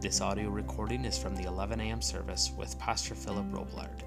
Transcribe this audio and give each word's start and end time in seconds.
This 0.00 0.22
audio 0.22 0.48
recording 0.48 1.04
is 1.04 1.18
from 1.18 1.36
the 1.36 1.42
11 1.42 1.78
a.m. 1.78 2.00
service 2.00 2.52
with 2.56 2.78
Pastor 2.78 3.14
Philip 3.14 3.44
Roblard. 3.52 4.00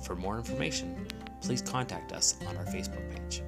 For 0.00 0.14
more 0.14 0.38
information, 0.38 1.08
please 1.40 1.60
contact 1.60 2.12
us 2.12 2.36
on 2.46 2.56
our 2.56 2.64
Facebook 2.66 3.10
page. 3.10 3.42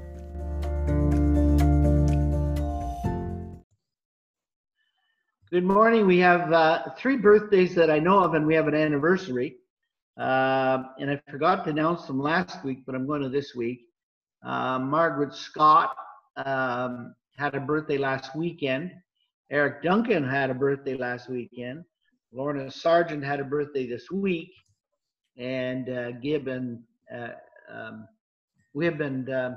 Good 5.48 5.62
morning. 5.62 6.08
We 6.08 6.18
have 6.18 6.52
uh, 6.52 6.86
three 6.98 7.18
birthdays 7.18 7.76
that 7.76 7.88
I 7.88 8.00
know 8.00 8.18
of, 8.18 8.34
and 8.34 8.48
we 8.48 8.54
have 8.56 8.66
an 8.66 8.74
anniversary. 8.74 9.58
Uh, 10.18 10.82
and 10.98 11.08
I 11.08 11.20
forgot 11.30 11.62
to 11.66 11.70
announce 11.70 12.06
them 12.06 12.20
last 12.20 12.64
week, 12.64 12.82
but 12.84 12.96
I'm 12.96 13.06
going 13.06 13.22
to 13.22 13.28
this 13.28 13.54
week. 13.54 13.82
Uh, 14.44 14.80
Margaret 14.80 15.36
Scott 15.36 15.94
um, 16.34 17.14
had 17.36 17.54
a 17.54 17.60
birthday 17.60 17.96
last 17.96 18.34
weekend. 18.34 18.90
Eric 19.52 19.84
Duncan 19.84 20.28
had 20.28 20.50
a 20.50 20.54
birthday 20.54 20.96
last 20.96 21.28
weekend. 21.28 21.84
Lorna 22.32 22.70
Sargent 22.70 23.22
had 23.22 23.40
a 23.40 23.44
birthday 23.44 23.86
this 23.86 24.10
week, 24.10 24.52
and 25.36 25.88
uh, 25.88 26.12
Gib 26.12 26.48
and 26.48 26.82
uh, 27.14 27.28
um, 27.70 28.08
Wib 28.74 29.00
and 29.00 29.28
uh, 29.28 29.50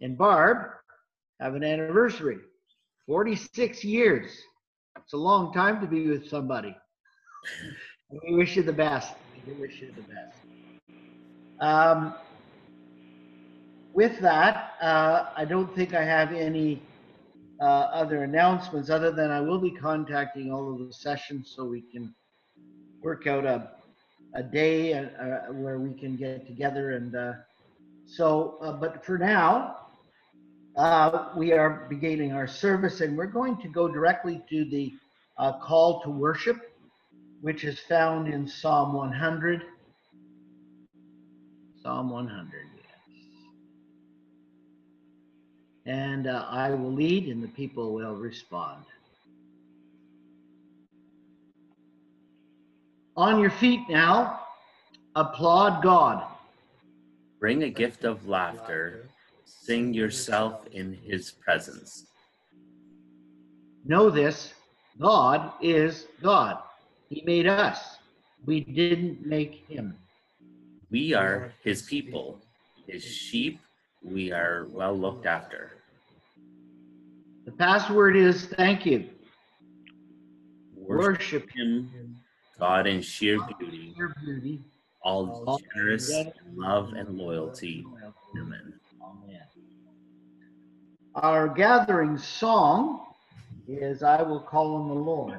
and 0.00 0.16
Barb 0.16 0.70
have 1.40 1.54
an 1.54 1.64
anniversary. 1.64 2.38
46 3.06 3.82
years. 3.82 4.30
It's 4.96 5.14
a 5.14 5.16
long 5.16 5.52
time 5.52 5.80
to 5.80 5.86
be 5.86 6.06
with 6.06 6.28
somebody. 6.28 6.76
We 8.10 8.36
wish 8.36 8.56
you 8.56 8.62
the 8.62 8.72
best. 8.72 9.14
We 9.46 9.54
wish 9.54 9.80
you 9.80 9.92
the 9.96 10.02
best. 10.02 10.38
Um, 11.60 12.14
with 13.92 14.20
that, 14.20 14.74
uh, 14.80 15.30
I 15.36 15.44
don't 15.44 15.74
think 15.74 15.94
I 15.94 16.04
have 16.04 16.32
any 16.32 16.80
other 17.60 18.22
announcements 18.22 18.90
other 18.90 19.10
than 19.10 19.30
I 19.30 19.40
will 19.40 19.58
be 19.58 19.70
contacting 19.70 20.52
all 20.52 20.72
of 20.72 20.86
the 20.86 20.92
sessions 20.92 21.52
so 21.54 21.64
we 21.64 21.82
can 21.82 22.14
work 23.02 23.26
out 23.26 23.44
a, 23.44 23.70
a 24.34 24.42
day 24.42 24.94
uh, 24.94 25.04
uh, 25.22 25.40
where 25.52 25.78
we 25.78 25.92
can 25.94 26.16
get 26.16 26.46
together. 26.46 26.92
And 26.92 27.14
uh, 27.14 27.32
so, 28.06 28.58
uh, 28.60 28.72
but 28.72 29.04
for 29.04 29.18
now, 29.18 29.76
uh, 30.76 31.30
we 31.36 31.52
are 31.52 31.86
beginning 31.88 32.32
our 32.32 32.46
service 32.46 33.00
and 33.00 33.16
we're 33.16 33.26
going 33.26 33.56
to 33.58 33.68
go 33.68 33.88
directly 33.88 34.42
to 34.48 34.64
the 34.66 34.92
call 35.62 36.02
to 36.02 36.10
worship, 36.10 36.72
which 37.40 37.64
is 37.64 37.80
found 37.80 38.28
in 38.28 38.46
Psalm 38.46 38.92
100. 38.92 39.62
Psalm 41.82 42.10
100. 42.10 42.79
And 45.86 46.26
uh, 46.26 46.46
I 46.48 46.70
will 46.70 46.92
lead 46.92 47.28
and 47.28 47.42
the 47.42 47.48
people 47.48 47.92
will 47.92 48.14
respond. 48.14 48.84
On 53.16 53.40
your 53.40 53.50
feet 53.50 53.80
now, 53.88 54.40
applaud 55.16 55.82
God. 55.82 56.24
Bring 57.38 57.64
a 57.64 57.70
gift 57.70 58.04
of 58.04 58.28
laughter, 58.28 59.08
sing 59.44 59.92
yourself 59.92 60.66
in 60.72 60.94
his 61.04 61.30
presence. 61.30 62.06
Know 63.84 64.10
this 64.10 64.52
God 64.98 65.52
is 65.60 66.06
God. 66.22 66.58
He 67.08 67.22
made 67.26 67.46
us, 67.46 67.96
we 68.44 68.60
didn't 68.60 69.26
make 69.26 69.66
him. 69.68 69.96
We 70.90 71.14
are 71.14 71.52
his 71.64 71.82
people, 71.82 72.38
his 72.86 73.04
sheep. 73.04 73.58
We 74.02 74.32
are 74.32 74.66
well 74.70 74.96
looked 74.96 75.26
after. 75.26 75.72
The 77.44 77.52
password 77.52 78.16
is 78.16 78.46
thank 78.46 78.86
you. 78.86 79.08
Worship, 80.76 81.20
Worship 81.20 81.50
him, 81.54 82.16
God 82.58 82.86
in 82.86 83.02
sheer 83.02 83.38
beauty, 83.58 83.94
your 83.96 84.14
beauty. 84.24 84.60
all 85.02 85.60
generous 85.74 86.10
in 86.10 86.32
love 86.56 86.92
and 86.96 87.16
loyalty. 87.16 87.86
Amen. 88.36 88.72
Amen. 89.02 89.42
Our 91.16 91.48
gathering 91.48 92.16
song 92.18 93.06
is 93.68 94.02
I 94.02 94.22
Will 94.22 94.40
Call 94.40 94.76
on 94.76 94.88
the 94.88 94.94
Lord. 94.94 95.38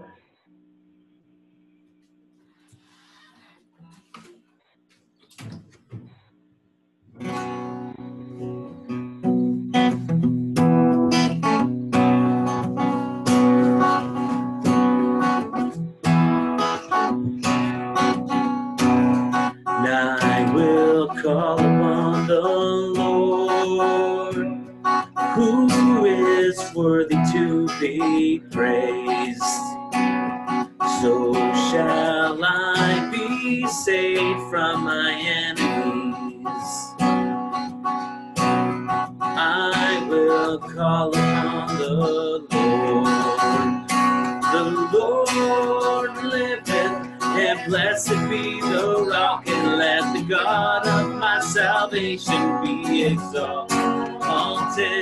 Be 52.18 53.04
exalted. 53.06 53.70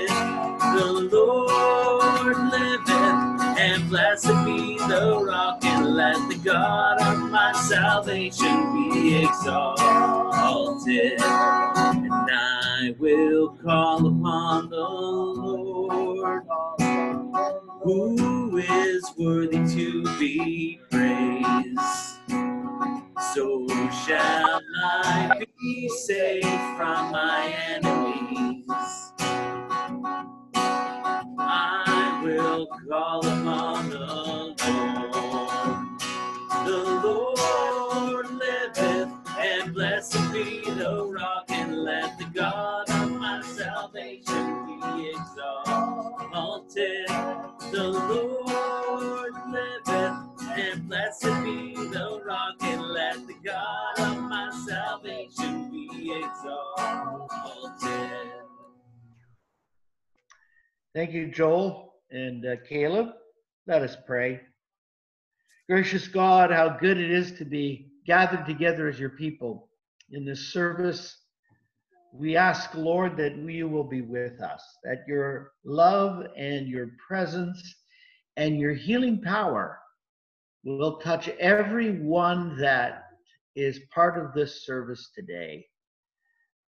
The 0.09 1.09
Lord 1.11 2.37
liveth, 2.51 3.57
and 3.59 3.89
blessed 3.89 4.27
be 4.45 4.77
the 4.77 5.19
rock, 5.25 5.63
and 5.65 5.95
let 5.95 6.17
the 6.29 6.35
God 6.43 7.01
of 7.01 7.31
my 7.31 7.51
salvation 7.53 8.73
be 8.73 9.23
exalted. 9.23 11.19
And 11.21 12.29
I 12.31 12.95
will 12.99 13.57
call 13.63 14.05
upon 14.05 14.69
the 14.69 14.77
Lord 14.77 16.43
who 17.83 18.57
is 18.57 19.03
worthy 19.17 19.57
to 19.75 20.03
be 20.19 20.79
praised. 20.91 22.08
So 23.21 23.67
shall 24.05 24.61
I 24.81 25.45
be 25.59 25.89
saved 25.89 26.45
from 26.77 27.11
my 27.11 27.53
enemies. 27.67 29.13
I 31.37 32.21
will 32.23 32.67
call 32.89 33.19
upon 33.19 33.89
the 33.89 33.99
Lord. 33.99 34.57
The 36.65 36.77
Lord 37.03 38.31
liveth, 38.31 39.13
and 39.37 39.73
blessed 39.73 40.31
be 40.31 40.63
the 40.63 41.05
rock, 41.05 41.45
and 41.49 41.83
let 41.83 42.17
the 42.19 42.25
God 42.25 42.89
of 42.89 43.11
my 43.19 43.41
salvation 43.41 44.65
be 44.65 45.11
exalted. 45.11 47.07
The 47.71 47.89
Lord 47.89 48.88
Thank 60.95 61.11
you, 61.13 61.29
Joel 61.29 61.93
and 62.09 62.43
uh, 62.45 62.55
Caleb. 62.67 63.09
Let 63.67 63.83
us 63.83 63.95
pray. 64.07 64.41
Gracious 65.69 66.07
God, 66.07 66.49
how 66.49 66.69
good 66.69 66.97
it 66.97 67.11
is 67.11 67.33
to 67.33 67.45
be 67.45 67.91
gathered 68.07 68.47
together 68.47 68.87
as 68.87 68.99
your 68.99 69.11
people 69.11 69.69
in 70.11 70.25
this 70.25 70.51
service. 70.51 71.15
We 72.11 72.35
ask, 72.35 72.73
Lord, 72.73 73.17
that 73.17 73.35
you 73.37 73.67
will 73.67 73.83
be 73.83 74.01
with 74.01 74.41
us, 74.41 74.63
that 74.83 75.03
your 75.07 75.51
love 75.63 76.25
and 76.35 76.67
your 76.67 76.93
presence 77.07 77.61
and 78.35 78.59
your 78.59 78.73
healing 78.73 79.21
power 79.21 79.77
will 80.63 80.97
touch 80.97 81.29
everyone 81.39 82.57
that 82.57 83.03
is 83.55 83.79
part 83.93 84.17
of 84.17 84.33
this 84.33 84.65
service 84.65 85.11
today. 85.13 85.67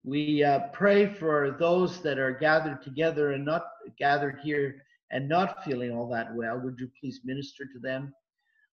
We 0.03 0.43
uh, 0.43 0.59
pray 0.71 1.13
for 1.13 1.57
those 1.59 2.01
that 2.01 2.17
are 2.19 2.31
gathered 2.31 2.81
together 2.81 3.31
and 3.31 3.43
not 3.43 3.65
gathered 3.97 4.39
here 4.41 4.83
and 5.11 5.27
not 5.27 5.63
feeling 5.63 5.91
all 5.91 6.09
that 6.09 6.33
well. 6.33 6.59
Would 6.59 6.79
you 6.79 6.89
please 6.99 7.21
minister 7.25 7.65
to 7.65 7.79
them? 7.79 8.13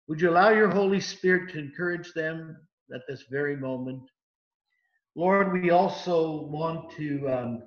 Would 0.08 0.20
you 0.20 0.30
allow 0.30 0.50
your 0.50 0.70
Holy 0.70 1.00
Spirit 1.00 1.50
to 1.52 1.58
encourage 1.58 2.12
them 2.12 2.56
at 2.94 3.02
this 3.08 3.24
very 3.30 3.56
moment? 3.56 4.02
Lord, 5.16 5.52
we 5.52 5.70
also 5.70 6.42
want 6.42 6.90
to 6.92 7.28
um, 7.28 7.62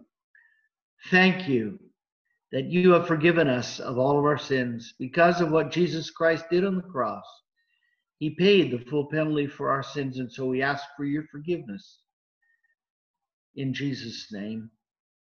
thank 1.10 1.50
you 1.50 1.80
that 2.52 2.66
you 2.66 2.92
have 2.92 3.08
forgiven 3.08 3.48
us 3.50 3.80
of 3.80 3.98
all 3.98 4.18
of 4.18 4.26
our 4.26 4.38
sins 4.38 4.94
because 5.00 5.42
of 5.42 5.52
what 5.52 5.72
Jesus 5.72 6.10
Christ 6.12 6.46
did 6.50 6.66
on 6.66 6.76
the 6.76 6.82
cross. 6.82 7.26
He 8.20 8.32
paid 8.32 8.72
the 8.72 8.86
full 8.86 9.06
penalty 9.06 9.48
for 9.48 9.70
our 9.70 9.84
sins, 9.84 10.18
and 10.20 10.32
so 10.32 10.46
we 10.46 10.62
ask 10.62 10.84
for 10.96 11.06
your 11.06 11.24
forgiveness 11.32 12.00
in 13.60 13.74
Jesus' 13.74 14.32
name. 14.32 14.72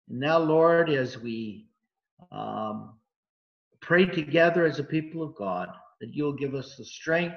And 0.09 0.21
now, 0.21 0.39
Lord, 0.39 0.89
as 0.89 1.19
we 1.19 1.67
um, 2.31 2.95
pray 3.81 4.07
together 4.07 4.65
as 4.65 4.79
a 4.79 4.85
people 4.85 5.23
of 5.23 5.35
God, 5.35 5.69
that 6.01 6.15
you'll 6.15 6.33
give 6.33 6.55
us 6.55 6.77
the 6.77 6.85
strength 6.85 7.37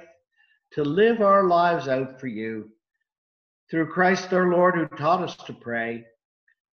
to 0.72 0.84
live 0.84 1.20
our 1.20 1.44
lives 1.44 1.88
out 1.88 2.20
for 2.20 2.28
you. 2.28 2.70
Through 3.68 3.88
Christ 3.88 4.32
our 4.32 4.48
Lord, 4.48 4.76
who 4.76 4.86
taught 4.96 5.22
us 5.22 5.36
to 5.46 5.52
pray, 5.52 6.04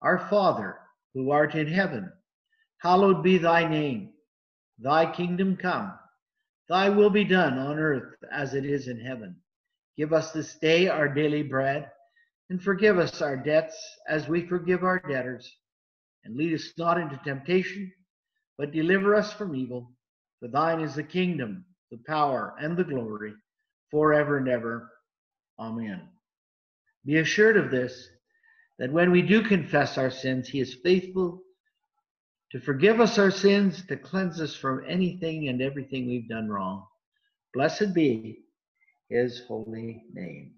Our 0.00 0.28
Father, 0.30 0.78
who 1.12 1.32
art 1.32 1.56
in 1.56 1.66
heaven, 1.66 2.12
hallowed 2.78 3.24
be 3.24 3.38
thy 3.38 3.66
name. 3.66 4.10
Thy 4.78 5.10
kingdom 5.10 5.56
come, 5.56 5.92
thy 6.68 6.88
will 6.88 7.10
be 7.10 7.24
done 7.24 7.58
on 7.58 7.78
earth 7.78 8.14
as 8.32 8.54
it 8.54 8.64
is 8.64 8.86
in 8.86 9.00
heaven. 9.00 9.36
Give 9.96 10.12
us 10.12 10.30
this 10.30 10.54
day 10.56 10.88
our 10.88 11.08
daily 11.08 11.42
bread, 11.42 11.90
and 12.50 12.62
forgive 12.62 12.98
us 12.98 13.22
our 13.22 13.36
debts 13.36 13.76
as 14.08 14.28
we 14.28 14.46
forgive 14.46 14.84
our 14.84 14.98
debtors. 14.98 15.50
And 16.24 16.36
lead 16.36 16.54
us 16.54 16.72
not 16.78 16.98
into 16.98 17.20
temptation, 17.24 17.92
but 18.56 18.72
deliver 18.72 19.14
us 19.14 19.32
from 19.32 19.54
evil. 19.54 19.92
For 20.40 20.48
thine 20.48 20.80
is 20.80 20.94
the 20.94 21.02
kingdom, 21.02 21.64
the 21.90 21.98
power, 22.06 22.54
and 22.58 22.76
the 22.76 22.84
glory, 22.84 23.34
forever 23.90 24.38
and 24.38 24.48
ever. 24.48 24.90
Amen. 25.58 26.02
Be 27.04 27.18
assured 27.18 27.56
of 27.56 27.70
this, 27.70 28.08
that 28.78 28.92
when 28.92 29.10
we 29.10 29.22
do 29.22 29.42
confess 29.42 29.98
our 29.98 30.10
sins, 30.10 30.48
he 30.48 30.60
is 30.60 30.78
faithful 30.82 31.40
to 32.50 32.60
forgive 32.60 33.00
us 33.00 33.18
our 33.18 33.30
sins, 33.30 33.84
to 33.88 33.96
cleanse 33.96 34.40
us 34.40 34.54
from 34.54 34.84
anything 34.88 35.48
and 35.48 35.60
everything 35.60 36.06
we've 36.06 36.28
done 36.28 36.48
wrong. 36.48 36.86
Blessed 37.52 37.92
be 37.94 38.38
his 39.08 39.42
holy 39.46 40.04
name. 40.12 40.52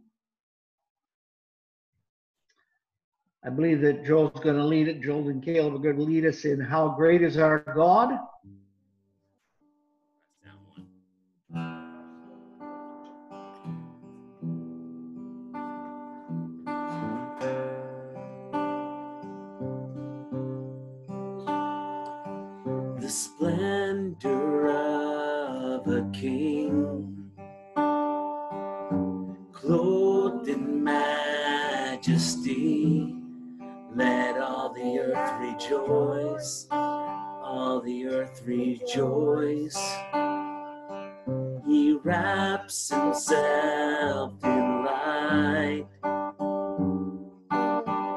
I 3.46 3.48
believe 3.48 3.80
that 3.82 4.04
Joel's 4.04 4.40
going 4.40 4.56
to 4.56 4.64
lead 4.64 4.88
it. 4.88 5.00
Joel 5.00 5.28
and 5.28 5.40
Caleb 5.40 5.76
are 5.76 5.78
going 5.78 5.96
to 5.96 6.02
lead 6.02 6.26
us 6.26 6.44
in 6.44 6.58
How 6.58 6.88
Great 6.88 7.22
is 7.22 7.36
Our 7.36 7.60
God. 7.60 8.18
the 22.98 23.12
splendor 23.12 24.68
of 24.68 25.86
a 25.86 26.10
king, 26.12 27.15
rejoice, 35.38 36.66
all 36.70 37.80
the 37.84 38.06
earth 38.06 38.42
rejoice. 38.44 39.76
He 41.66 41.98
wraps 42.02 42.90
himself 42.90 44.32
in 44.44 44.84
light. 44.84 45.86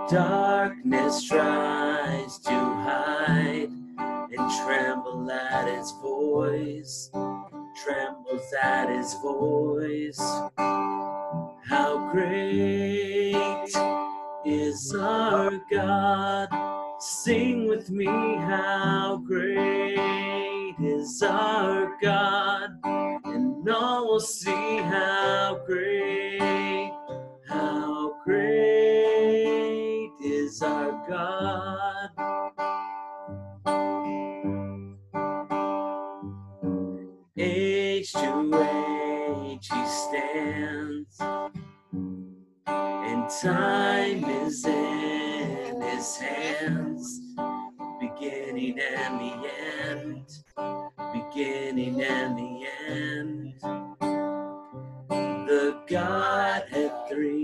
Darkness 0.10 1.24
tries 1.24 2.40
to 2.40 2.52
hide 2.52 3.70
and 3.70 4.52
tremble 4.66 5.30
at 5.32 5.68
his 5.68 5.92
voice, 6.02 7.12
trembles 7.84 8.54
at 8.62 8.90
his 8.90 9.14
voice. 9.16 10.20
How 11.68 12.10
great 12.12 13.70
is 14.46 14.96
our 14.96 15.52
God? 15.70 16.69
Sing 17.02 17.66
with 17.70 17.90
me, 17.90 18.06
how 18.06 19.24
great 19.26 20.76
is 20.82 21.24
our 21.24 21.98
God? 22.02 22.72
And 22.84 23.70
all 23.70 24.08
will 24.08 24.20
see 24.20 24.78
how 24.80 25.62
great, 25.66 26.92
how 27.48 28.16
great 28.26 30.12
is 30.22 30.62
our 30.62 30.92
God. 31.08 32.10
Age 37.38 38.12
to 38.12 38.52
age 38.62 39.70
he 39.72 39.86
stands, 39.88 41.18
and 42.68 43.30
time 43.42 44.26
is 44.26 44.66
in 44.66 45.19
his 46.00 46.16
hands. 46.16 47.20
Beginning 48.00 48.80
and 48.80 49.20
the 49.20 49.34
end, 49.86 50.28
beginning 51.12 52.02
and 52.02 52.40
the 52.40 52.68
end. 52.88 53.54
The 55.10 55.78
Godhead 55.88 56.94
three 57.10 57.39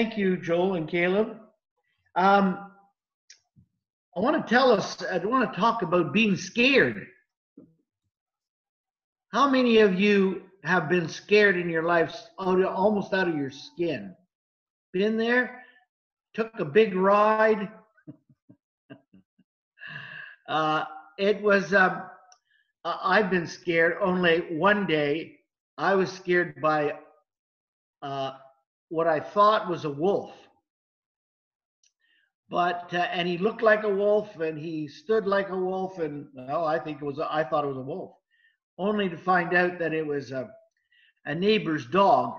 Thank 0.00 0.16
you, 0.16 0.38
Joel 0.38 0.76
and 0.76 0.88
Caleb. 0.88 1.36
Um, 2.16 2.70
I 4.16 4.20
want 4.20 4.34
to 4.34 4.50
tell 4.50 4.72
us, 4.72 5.04
I 5.04 5.18
want 5.18 5.52
to 5.52 5.60
talk 5.60 5.82
about 5.82 6.14
being 6.14 6.36
scared. 6.36 7.06
How 9.30 9.50
many 9.50 9.80
of 9.80 10.00
you 10.00 10.44
have 10.64 10.88
been 10.88 11.06
scared 11.06 11.58
in 11.58 11.68
your 11.68 11.82
life, 11.82 12.16
almost 12.38 13.12
out 13.12 13.28
of 13.28 13.36
your 13.36 13.50
skin? 13.50 14.16
Been 14.94 15.18
there? 15.18 15.64
Took 16.32 16.58
a 16.58 16.64
big 16.64 16.94
ride? 16.94 17.68
uh, 20.48 20.84
it 21.18 21.42
was, 21.42 21.74
um, 21.74 22.04
I've 22.86 23.28
been 23.28 23.46
scared 23.46 23.98
only 24.00 24.46
one 24.56 24.86
day. 24.86 25.40
I 25.76 25.94
was 25.94 26.10
scared 26.10 26.58
by 26.62 26.94
uh, 28.00 28.30
what 28.90 29.06
I 29.06 29.20
thought 29.20 29.70
was 29.70 29.84
a 29.86 29.90
wolf. 29.90 30.32
But 32.50 32.92
uh, 32.92 33.08
and 33.12 33.26
he 33.26 33.38
looked 33.38 33.62
like 33.62 33.84
a 33.84 33.88
wolf, 33.88 34.38
and 34.40 34.58
he 34.58 34.88
stood 34.88 35.26
like 35.26 35.48
a 35.50 35.56
wolf, 35.56 35.98
and 36.00 36.26
well, 36.34 36.66
I 36.66 36.78
think 36.78 37.00
it 37.00 37.04
was. 37.04 37.18
I 37.20 37.44
thought 37.44 37.64
it 37.64 37.68
was 37.68 37.76
a 37.76 37.80
wolf, 37.80 38.12
only 38.76 39.08
to 39.08 39.16
find 39.16 39.54
out 39.54 39.78
that 39.78 39.94
it 39.94 40.04
was 40.04 40.32
a 40.32 40.50
a 41.26 41.34
neighbor's 41.34 41.86
dog, 41.86 42.34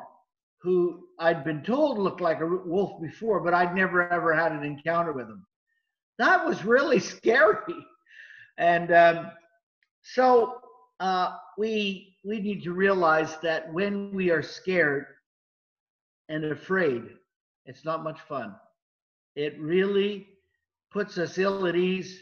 who 0.62 1.08
I'd 1.18 1.46
been 1.46 1.64
told 1.64 1.98
looked 1.98 2.20
like 2.20 2.42
a 2.42 2.46
wolf 2.46 3.02
before, 3.02 3.40
but 3.40 3.54
I'd 3.54 3.74
never 3.74 4.12
ever 4.12 4.36
had 4.36 4.52
an 4.52 4.66
encounter 4.66 5.14
with 5.14 5.30
him. 5.30 5.46
That 6.18 6.46
was 6.46 6.66
really 6.66 7.00
scary, 7.16 7.74
and 8.58 8.92
um, 8.92 9.32
so 10.02 10.60
uh, 11.00 11.38
we 11.58 12.18
we 12.26 12.42
need 12.42 12.64
to 12.64 12.74
realize 12.74 13.38
that 13.44 13.72
when 13.72 14.14
we 14.14 14.30
are 14.30 14.44
scared 14.44 15.06
and 16.32 16.46
afraid, 16.46 17.04
it's 17.66 17.84
not 17.84 18.04
much 18.04 18.20
fun. 18.22 18.56
It 19.36 19.60
really 19.60 20.30
puts 20.90 21.18
us 21.18 21.38
ill 21.38 21.68
at 21.68 21.76
ease. 21.76 22.22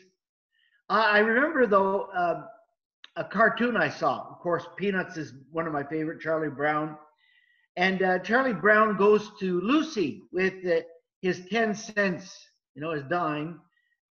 I, 0.89 1.19
remember 1.19 1.67
though 1.67 2.09
uh, 2.15 2.45
a 3.15 3.23
cartoon 3.23 3.77
I 3.77 3.87
saw. 3.87 4.27
Of 4.31 4.39
course, 4.39 4.65
Peanuts 4.77 5.15
is 5.15 5.33
one 5.51 5.67
of 5.67 5.73
my 5.73 5.83
favorite. 5.83 6.19
Charlie 6.21 6.49
Brown, 6.49 6.97
and 7.77 8.01
uh, 8.01 8.19
Charlie 8.19 8.53
Brown 8.53 8.97
goes 8.97 9.29
to 9.39 9.61
Lucy 9.61 10.23
with 10.31 10.55
uh, 10.65 10.79
his 11.21 11.45
ten 11.51 11.75
cents, 11.75 12.35
you 12.73 12.81
know, 12.81 12.91
his 12.91 13.03
dime, 13.03 13.61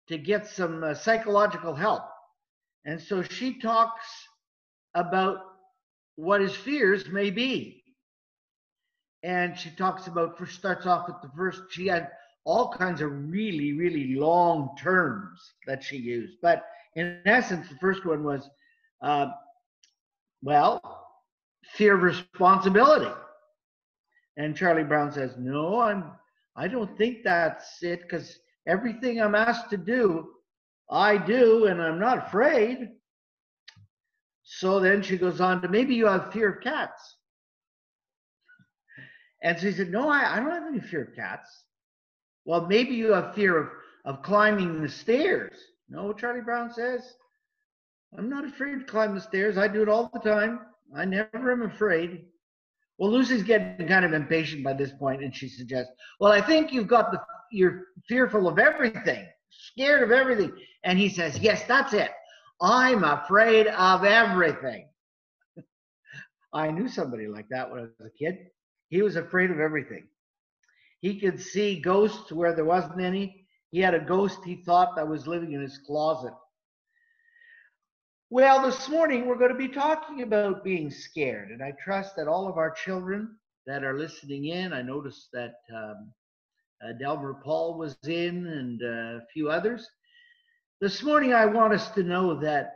to 0.09 0.17
get 0.17 0.45
some 0.45 0.83
uh, 0.83 0.93
psychological 0.93 1.73
help. 1.73 2.03
And 2.83 3.01
so 3.01 3.23
she 3.23 3.59
talks 3.59 4.05
about 4.93 5.37
what 6.17 6.41
his 6.41 6.53
fears 6.53 7.07
may 7.07 7.29
be 7.29 7.84
and 9.25 9.57
she 9.57 9.71
talks 9.71 10.05
about 10.05 10.37
first 10.37 10.53
starts 10.53 10.85
off 10.85 11.07
with 11.07 11.19
the 11.23 11.29
first 11.35 11.63
she 11.71 11.87
had 11.87 12.11
all 12.45 12.71
kinds 12.71 13.01
of 13.01 13.09
really 13.31 13.73
really 13.73 14.15
long 14.15 14.69
terms 14.77 15.53
that 15.65 15.83
she 15.83 15.97
used. 15.97 16.37
But 16.41 16.63
in 16.95 17.19
essence 17.25 17.67
the 17.67 17.75
first 17.77 18.05
one 18.05 18.23
was 18.23 18.47
uh, 19.01 19.27
well 20.43 20.79
fear 21.73 21.95
of 21.95 22.03
responsibility. 22.03 23.11
And 24.37 24.55
charlie 24.55 24.83
brown 24.83 25.11
says 25.11 25.33
no 25.39 25.81
i'm 25.81 26.11
i 26.55 26.67
don't 26.67 26.95
think 26.97 27.23
that's 27.23 27.81
it 27.81 28.01
because 28.03 28.37
everything 28.67 29.19
i'm 29.19 29.33
asked 29.33 29.71
to 29.71 29.77
do 29.77 30.27
i 30.91 31.17
do 31.17 31.65
and 31.65 31.81
i'm 31.81 31.99
not 31.99 32.27
afraid. 32.27 32.89
So 34.43 34.79
then 34.79 35.01
she 35.01 35.17
goes 35.17 35.41
on 35.41 35.63
to 35.63 35.67
maybe 35.67 35.95
you 35.95 36.05
have 36.05 36.31
fear 36.31 36.49
of 36.49 36.61
cats 36.61 37.14
and 39.41 39.59
so 39.59 39.67
he 39.67 39.73
said, 39.73 39.89
No, 39.89 40.09
I, 40.09 40.35
I 40.35 40.39
don't 40.39 40.51
have 40.51 40.67
any 40.67 40.79
fear 40.79 41.03
of 41.03 41.15
cats. 41.15 41.49
Well, 42.45 42.67
maybe 42.67 42.93
you 42.93 43.13
have 43.13 43.35
fear 43.35 43.57
of, 43.57 43.69
of 44.05 44.21
climbing 44.23 44.81
the 44.81 44.89
stairs. 44.89 45.53
No, 45.89 46.13
Charlie 46.13 46.41
Brown 46.41 46.71
says, 46.73 47.13
I'm 48.17 48.29
not 48.29 48.45
afraid 48.45 48.79
to 48.79 48.85
climb 48.85 49.15
the 49.15 49.21
stairs. 49.21 49.57
I 49.57 49.67
do 49.67 49.81
it 49.81 49.89
all 49.89 50.09
the 50.13 50.19
time. 50.19 50.61
I 50.95 51.05
never 51.05 51.51
am 51.51 51.63
afraid. 51.63 52.25
Well, 52.97 53.11
Lucy's 53.11 53.43
getting 53.43 53.87
kind 53.87 54.05
of 54.05 54.13
impatient 54.13 54.63
by 54.63 54.73
this 54.73 54.91
point, 54.91 55.23
and 55.23 55.35
she 55.35 55.49
suggests, 55.49 55.91
Well, 56.19 56.31
I 56.31 56.41
think 56.41 56.71
you've 56.71 56.87
got 56.87 57.11
the 57.11 57.19
you're 57.51 57.87
fearful 58.07 58.47
of 58.47 58.59
everything, 58.59 59.25
scared 59.49 60.03
of 60.03 60.11
everything. 60.11 60.51
And 60.83 60.97
he 60.97 61.09
says, 61.09 61.37
Yes, 61.39 61.63
that's 61.67 61.93
it. 61.93 62.11
I'm 62.61 63.03
afraid 63.03 63.67
of 63.67 64.05
everything. 64.05 64.87
I 66.53 66.71
knew 66.71 66.87
somebody 66.87 67.27
like 67.27 67.49
that 67.49 67.69
when 67.69 67.79
I 67.79 67.83
was 67.83 67.91
a 67.99 68.17
kid. 68.17 68.47
He 68.95 69.01
was 69.01 69.17
afraid 69.17 69.51
of 69.51 69.59
everything. 69.59 70.07
He 71.01 71.19
could 71.19 71.37
see 71.37 71.81
ghosts 71.81 72.31
where 72.31 72.55
there 72.55 72.63
wasn't 72.63 73.01
any. 73.01 73.45
He 73.71 73.81
had 73.81 73.93
a 73.93 73.99
ghost 73.99 74.39
he 74.45 74.55
thought 74.55 74.95
that 74.95 75.05
was 75.05 75.27
living 75.27 75.51
in 75.51 75.59
his 75.59 75.77
closet. 75.79 76.31
Well, 78.29 78.61
this 78.61 78.87
morning 78.87 79.25
we're 79.25 79.37
going 79.37 79.51
to 79.51 79.57
be 79.57 79.67
talking 79.67 80.21
about 80.21 80.63
being 80.63 80.89
scared, 80.89 81.51
and 81.51 81.61
I 81.61 81.73
trust 81.83 82.15
that 82.15 82.29
all 82.29 82.47
of 82.47 82.57
our 82.57 82.71
children 82.71 83.35
that 83.67 83.83
are 83.83 83.99
listening 83.99 84.45
in, 84.45 84.71
I 84.71 84.81
noticed 84.81 85.27
that 85.33 85.55
um, 85.75 86.13
uh, 86.81 86.93
Delmer 86.97 87.41
Paul 87.43 87.77
was 87.77 87.97
in 88.07 88.47
and 88.47 88.81
uh, 88.81 89.21
a 89.21 89.27
few 89.33 89.49
others. 89.49 89.85
This 90.79 91.03
morning 91.03 91.33
I 91.33 91.47
want 91.47 91.73
us 91.73 91.89
to 91.95 92.03
know 92.03 92.39
that 92.39 92.75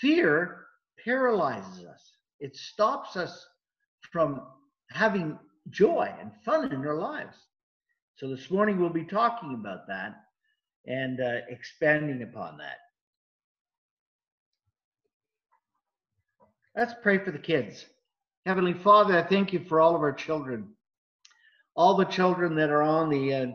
fear 0.00 0.64
paralyzes 1.04 1.84
us, 1.84 2.12
it 2.40 2.56
stops 2.56 3.16
us 3.16 3.46
from 4.10 4.40
having 4.90 5.38
joy 5.70 6.12
and 6.20 6.30
fun 6.44 6.72
in 6.72 6.82
their 6.82 6.94
lives. 6.94 7.36
So 8.16 8.28
this 8.28 8.50
morning 8.50 8.78
we'll 8.78 8.90
be 8.90 9.04
talking 9.04 9.54
about 9.54 9.86
that 9.88 10.14
and 10.86 11.20
uh, 11.20 11.40
expanding 11.48 12.22
upon 12.22 12.58
that. 12.58 12.78
Let's 16.76 16.94
pray 17.02 17.18
for 17.18 17.30
the 17.30 17.38
kids. 17.38 17.86
Heavenly 18.46 18.74
Father, 18.74 19.18
I 19.18 19.22
thank 19.22 19.52
you 19.52 19.64
for 19.68 19.80
all 19.80 19.94
of 19.94 20.02
our 20.02 20.12
children, 20.12 20.68
all 21.76 21.96
the 21.96 22.04
children 22.04 22.54
that 22.56 22.70
are 22.70 22.82
on 22.82 23.08
the 23.08 23.34
uh, 23.34 23.46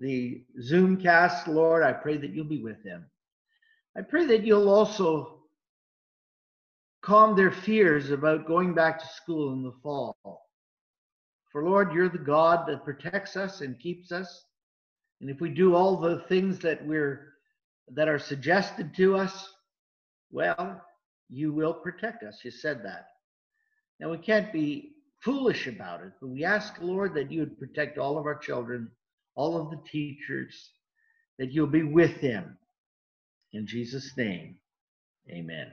the 0.00 0.44
Zoom 0.60 0.96
cast, 0.96 1.46
Lord. 1.46 1.82
I 1.82 1.92
pray 1.92 2.16
that 2.16 2.30
you'll 2.30 2.44
be 2.44 2.62
with 2.62 2.82
them. 2.82 3.06
I 3.96 4.02
pray 4.02 4.26
that 4.26 4.44
you'll 4.44 4.68
also 4.68 5.42
calm 7.02 7.36
their 7.36 7.52
fears 7.52 8.10
about 8.10 8.46
going 8.46 8.74
back 8.74 8.98
to 8.98 9.06
school 9.06 9.52
in 9.52 9.62
the 9.62 9.72
fall. 9.82 10.16
For 11.56 11.64
Lord, 11.64 11.94
you're 11.94 12.10
the 12.10 12.18
God 12.18 12.68
that 12.68 12.84
protects 12.84 13.34
us 13.34 13.62
and 13.62 13.80
keeps 13.80 14.12
us. 14.12 14.44
And 15.22 15.30
if 15.30 15.40
we 15.40 15.48
do 15.48 15.74
all 15.74 15.96
the 15.96 16.22
things 16.28 16.58
that 16.58 16.86
we're 16.86 17.32
that 17.94 18.08
are 18.08 18.18
suggested 18.18 18.94
to 18.96 19.16
us, 19.16 19.54
well, 20.30 20.84
you 21.30 21.54
will 21.54 21.72
protect 21.72 22.24
us. 22.24 22.40
You 22.44 22.50
said 22.50 22.82
that. 22.84 23.06
Now 23.98 24.10
we 24.10 24.18
can't 24.18 24.52
be 24.52 24.96
foolish 25.22 25.66
about 25.66 26.02
it, 26.02 26.12
but 26.20 26.28
we 26.28 26.44
ask, 26.44 26.74
Lord, 26.82 27.14
that 27.14 27.32
you 27.32 27.40
would 27.40 27.58
protect 27.58 27.96
all 27.96 28.18
of 28.18 28.26
our 28.26 28.36
children, 28.36 28.90
all 29.34 29.56
of 29.56 29.70
the 29.70 29.80
teachers, 29.90 30.72
that 31.38 31.52
you'll 31.52 31.68
be 31.68 31.84
with 31.84 32.20
them. 32.20 32.58
In 33.54 33.66
Jesus' 33.66 34.14
name, 34.18 34.56
amen. 35.30 35.72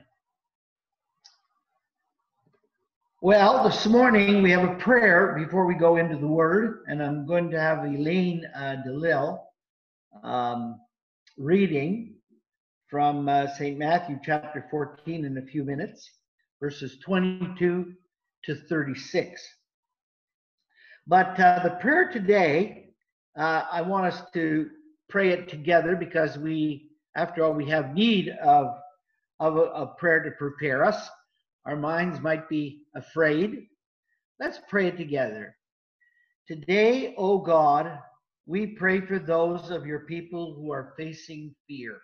Well, 3.24 3.64
this 3.64 3.86
morning 3.86 4.42
we 4.42 4.50
have 4.50 4.68
a 4.68 4.74
prayer 4.74 5.34
before 5.42 5.64
we 5.64 5.76
go 5.76 5.96
into 5.96 6.18
the 6.18 6.26
Word, 6.26 6.84
and 6.88 7.02
I'm 7.02 7.24
going 7.24 7.50
to 7.52 7.58
have 7.58 7.78
Elaine 7.78 8.44
uh, 8.54 8.82
DeLille 8.86 9.40
um, 10.22 10.78
reading 11.38 12.16
from 12.90 13.26
uh, 13.30 13.46
St. 13.54 13.78
Matthew 13.78 14.18
chapter 14.22 14.66
14 14.70 15.24
in 15.24 15.38
a 15.38 15.42
few 15.46 15.64
minutes, 15.64 16.06
verses 16.60 16.98
22 17.02 17.94
to 18.44 18.54
36. 18.68 19.42
But 21.06 21.40
uh, 21.40 21.60
the 21.64 21.78
prayer 21.80 22.10
today, 22.12 22.90
uh, 23.38 23.62
I 23.72 23.80
want 23.80 24.04
us 24.04 24.20
to 24.34 24.68
pray 25.08 25.30
it 25.30 25.48
together 25.48 25.96
because 25.96 26.36
we, 26.36 26.90
after 27.16 27.42
all, 27.42 27.54
we 27.54 27.70
have 27.70 27.94
need 27.94 28.28
of, 28.44 28.74
of 29.40 29.56
a, 29.56 29.62
a 29.62 29.86
prayer 29.96 30.22
to 30.24 30.30
prepare 30.32 30.84
us. 30.84 31.08
Our 31.66 31.76
minds 31.76 32.20
might 32.20 32.48
be 32.48 32.82
afraid. 32.94 33.66
Let's 34.38 34.60
pray 34.68 34.88
it 34.88 34.98
together. 34.98 35.56
Today, 36.46 37.14
O 37.16 37.38
God, 37.38 37.98
we 38.46 38.66
pray 38.66 39.00
for 39.00 39.18
those 39.18 39.70
of 39.70 39.86
your 39.86 40.00
people 40.00 40.54
who 40.54 40.70
are 40.70 40.92
facing 40.96 41.54
fear. 41.66 41.98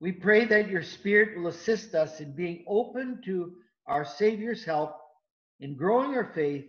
We 0.00 0.12
pray 0.12 0.46
that 0.46 0.68
your 0.68 0.82
Spirit 0.82 1.38
will 1.38 1.48
assist 1.48 1.94
us 1.94 2.20
in 2.20 2.34
being 2.34 2.64
open 2.66 3.20
to 3.26 3.52
our 3.86 4.04
Savior's 4.04 4.64
help 4.64 4.96
in 5.60 5.76
growing 5.76 6.16
our 6.16 6.32
faith 6.34 6.64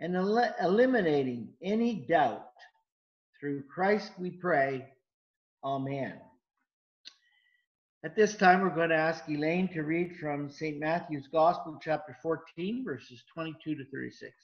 and 0.00 0.16
el- 0.16 0.54
eliminating 0.60 1.48
any 1.62 2.06
doubt. 2.08 2.46
Through 3.40 3.64
Christ 3.64 4.12
we 4.18 4.30
pray. 4.30 4.86
Amen. 5.64 6.20
At 8.04 8.16
this 8.16 8.34
time, 8.34 8.62
we're 8.62 8.74
going 8.74 8.88
to 8.88 8.96
ask 8.96 9.28
Elaine 9.28 9.68
to 9.68 9.84
read 9.84 10.16
from 10.16 10.50
St. 10.50 10.76
Matthew's 10.76 11.28
Gospel, 11.28 11.78
chapter 11.80 12.16
14, 12.20 12.84
verses 12.84 13.22
22 13.32 13.76
to 13.76 13.84
36. 13.84 14.34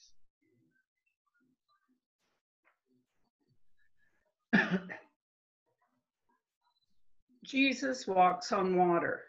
Jesus 7.44 8.06
walks 8.06 8.52
on 8.52 8.76
water. 8.76 9.24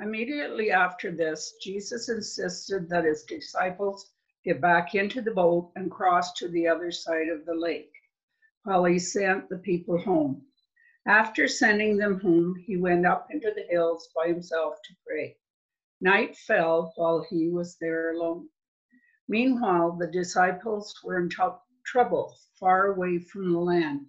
Immediately 0.00 0.70
after 0.70 1.12
this, 1.12 1.52
Jesus 1.62 2.08
insisted 2.08 2.88
that 2.88 3.04
his 3.04 3.24
disciples 3.24 4.12
get 4.42 4.62
back 4.62 4.94
into 4.94 5.20
the 5.20 5.32
boat 5.32 5.70
and 5.76 5.90
cross 5.90 6.32
to 6.34 6.48
the 6.48 6.66
other 6.66 6.90
side 6.90 7.28
of 7.28 7.44
the 7.44 7.54
lake 7.54 7.92
while 8.62 8.86
he 8.86 8.98
sent 8.98 9.50
the 9.50 9.58
people 9.58 9.98
home. 9.98 10.40
After 11.06 11.48
sending 11.48 11.98
them 11.98 12.18
home, 12.20 12.54
he 12.56 12.78
went 12.78 13.04
up 13.04 13.30
into 13.30 13.52
the 13.54 13.66
hills 13.68 14.08
by 14.16 14.28
himself 14.28 14.80
to 14.84 14.94
pray. 15.06 15.36
Night 16.00 16.34
fell 16.34 16.94
while 16.96 17.22
he 17.28 17.50
was 17.50 17.76
there 17.76 18.12
alone. 18.12 18.48
Meanwhile, 19.28 19.96
the 19.96 20.06
disciples 20.06 20.98
were 21.04 21.18
in 21.18 21.28
trouble 21.28 22.34
far 22.58 22.86
away 22.86 23.18
from 23.18 23.52
the 23.52 23.58
land, 23.58 24.06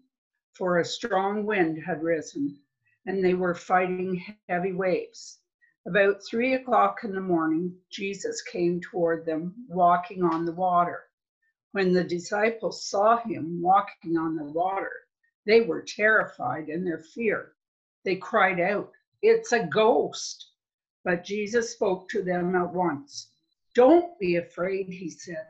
for 0.54 0.80
a 0.80 0.86
strong 0.86 1.46
wind 1.46 1.84
had 1.84 2.02
risen, 2.02 2.62
and 3.06 3.24
they 3.24 3.34
were 3.34 3.54
fighting 3.54 4.24
heavy 4.48 4.72
waves. 4.72 5.42
About 5.86 6.22
three 6.24 6.54
o'clock 6.54 7.04
in 7.04 7.12
the 7.12 7.20
morning, 7.20 7.78
Jesus 7.90 8.42
came 8.42 8.80
toward 8.80 9.26
them, 9.26 9.54
walking 9.68 10.24
on 10.24 10.46
the 10.46 10.54
water. 10.54 11.04
When 11.74 11.92
the 11.92 12.06
disciples 12.06 12.88
saw 12.88 13.18
him 13.18 13.62
walking 13.62 14.18
on 14.18 14.38
the 14.38 14.46
water, 14.46 15.05
they 15.46 15.62
were 15.62 15.82
terrified 15.82 16.70
in 16.70 16.84
their 16.84 17.00
fear. 17.00 17.54
They 18.04 18.16
cried 18.16 18.60
out, 18.60 18.92
It's 19.22 19.52
a 19.52 19.68
ghost! 19.68 20.52
But 21.04 21.24
Jesus 21.24 21.72
spoke 21.72 22.10
to 22.10 22.24
them 22.24 22.56
at 22.56 22.74
once. 22.74 23.32
Don't 23.76 24.18
be 24.20 24.38
afraid, 24.38 24.88
he 24.88 25.10
said. 25.10 25.46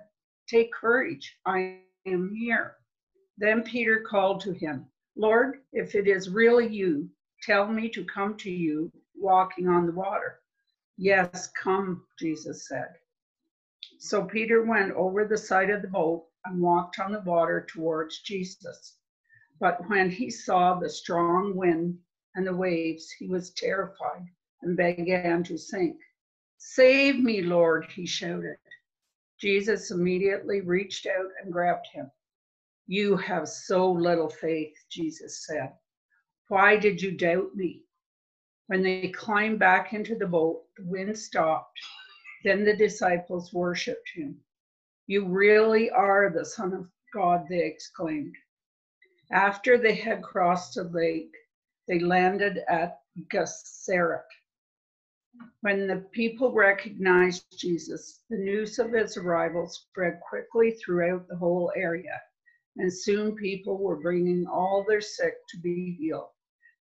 Take 0.48 0.74
courage, 0.74 1.38
I 1.46 1.80
am 2.06 2.34
here. 2.36 2.76
Then 3.38 3.64
Peter 3.64 4.02
called 4.02 4.42
to 4.42 4.52
him, 4.52 4.86
Lord, 5.16 5.62
if 5.72 5.96
it 5.96 6.08
is 6.08 6.30
really 6.30 6.68
you, 6.68 7.10
tell 7.42 7.68
me 7.68 7.90
to 7.90 8.04
come 8.06 8.36
to 8.38 8.52
you 8.52 8.92
walking 9.16 9.68
on 9.68 9.86
the 9.86 9.92
water. 9.94 10.40
Yes, 10.98 11.52
come, 11.62 12.06
Jesus 12.20 12.68
said. 12.68 12.96
So 13.98 14.26
Peter 14.26 14.64
went 14.64 14.92
over 14.92 15.26
the 15.26 15.38
side 15.38 15.70
of 15.70 15.82
the 15.82 15.88
boat 15.88 16.26
and 16.46 16.62
walked 16.62 17.00
on 17.00 17.12
the 17.12 17.22
water 17.22 17.66
towards 17.70 18.22
Jesus. 18.22 18.98
But 19.60 19.88
when 19.90 20.10
he 20.10 20.30
saw 20.30 20.78
the 20.78 20.90
strong 20.90 21.56
wind 21.56 21.98
and 22.36 22.46
the 22.46 22.56
waves, 22.56 23.10
he 23.12 23.28
was 23.28 23.52
terrified 23.52 24.26
and 24.62 24.76
began 24.76 25.44
to 25.44 25.58
sink. 25.58 25.98
Save 26.58 27.20
me, 27.20 27.42
Lord, 27.42 27.86
he 27.86 28.06
shouted. 28.06 28.58
Jesus 29.40 29.92
immediately 29.92 30.62
reached 30.62 31.06
out 31.06 31.32
and 31.42 31.54
grabbed 31.54 31.88
him. 31.94 32.12
You 32.88 33.18
have 33.18 33.48
so 33.48 33.92
little 33.92 34.30
faith, 34.30 34.76
Jesus 34.90 35.46
said. 35.46 35.74
Why 36.48 36.78
did 36.78 37.02
you 37.02 37.12
doubt 37.12 37.56
me? 37.56 37.84
When 38.68 38.84
they 38.84 39.10
climbed 39.10 39.60
back 39.60 39.94
into 39.94 40.16
the 40.16 40.28
boat, 40.28 40.64
the 40.78 40.86
wind 40.86 41.18
stopped. 41.18 41.80
Then 42.44 42.64
the 42.64 42.76
disciples 42.76 43.54
worshiped 43.54 44.10
him. 44.14 44.40
You 45.08 45.28
really 45.28 45.90
are 45.90 46.30
the 46.30 46.46
Son 46.46 46.74
of 46.74 46.90
God, 47.14 47.46
they 47.50 47.64
exclaimed. 47.66 48.36
After 49.32 49.78
they 49.78 49.96
had 49.96 50.22
crossed 50.22 50.76
the 50.76 50.84
lake, 50.84 51.34
they 51.88 52.00
landed 52.00 52.60
at 52.68 53.00
Gennesaret. 53.32 54.26
When 55.62 55.88
the 55.88 56.08
people 56.12 56.52
recognized 56.52 57.60
Jesus, 57.60 58.22
the 58.30 58.38
news 58.38 58.80
of 58.80 58.94
his 58.94 59.18
arrival 59.18 59.68
spread 59.68 60.20
quickly 60.22 60.72
throughout 60.72 61.28
the 61.28 61.36
whole 61.36 61.72
area, 61.76 62.22
and 62.78 62.94
soon 62.94 63.36
people 63.36 63.78
were 63.78 64.00
bringing 64.00 64.46
all 64.48 64.84
their 64.88 65.02
sick 65.02 65.36
to 65.50 65.58
be 65.60 65.96
healed. 66.00 66.30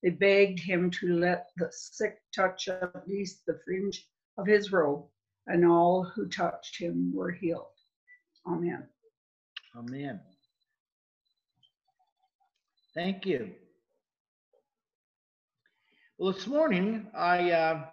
They 0.02 0.10
begged 0.10 0.60
him 0.60 0.92
to 0.92 1.18
let 1.18 1.50
the 1.56 1.72
sick 1.72 2.22
touch 2.36 2.68
at 2.68 3.08
least 3.08 3.46
the 3.46 3.60
fringe 3.64 4.06
of 4.38 4.46
his 4.46 4.72
robe, 4.72 5.08
and 5.48 5.66
all 5.66 6.04
who 6.04 6.28
touched 6.28 6.78
him 6.78 7.14
were 7.14 7.32
healed. 7.32 7.72
Amen. 8.46 8.88
Amen. 9.76 10.20
Thank 12.96 13.26
you. 13.26 13.52
Well, 16.20 16.32
this 16.32 16.46
morning, 16.46 17.08
I 17.16 17.52
uh, 17.52 17.86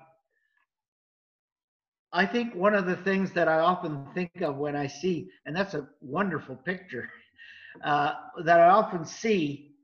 I 2.13 2.27
think 2.27 2.55
one 2.55 2.75
of 2.75 2.85
the 2.85 2.97
things 2.97 3.33
that 3.33 3.49
I 3.49 3.61
often 3.61 4.07
think 4.15 4.43
of 4.43 4.57
when 4.57 4.77
I 4.77 4.87
see, 4.87 5.31
and 5.47 5.57
that's 5.57 5.73
a 5.73 5.89
wonderful 6.03 6.57
picture, 6.57 7.09
uh, 7.85 8.13
that 8.45 8.61
I 8.61 8.69
often 8.69 9.07
see 9.07 9.75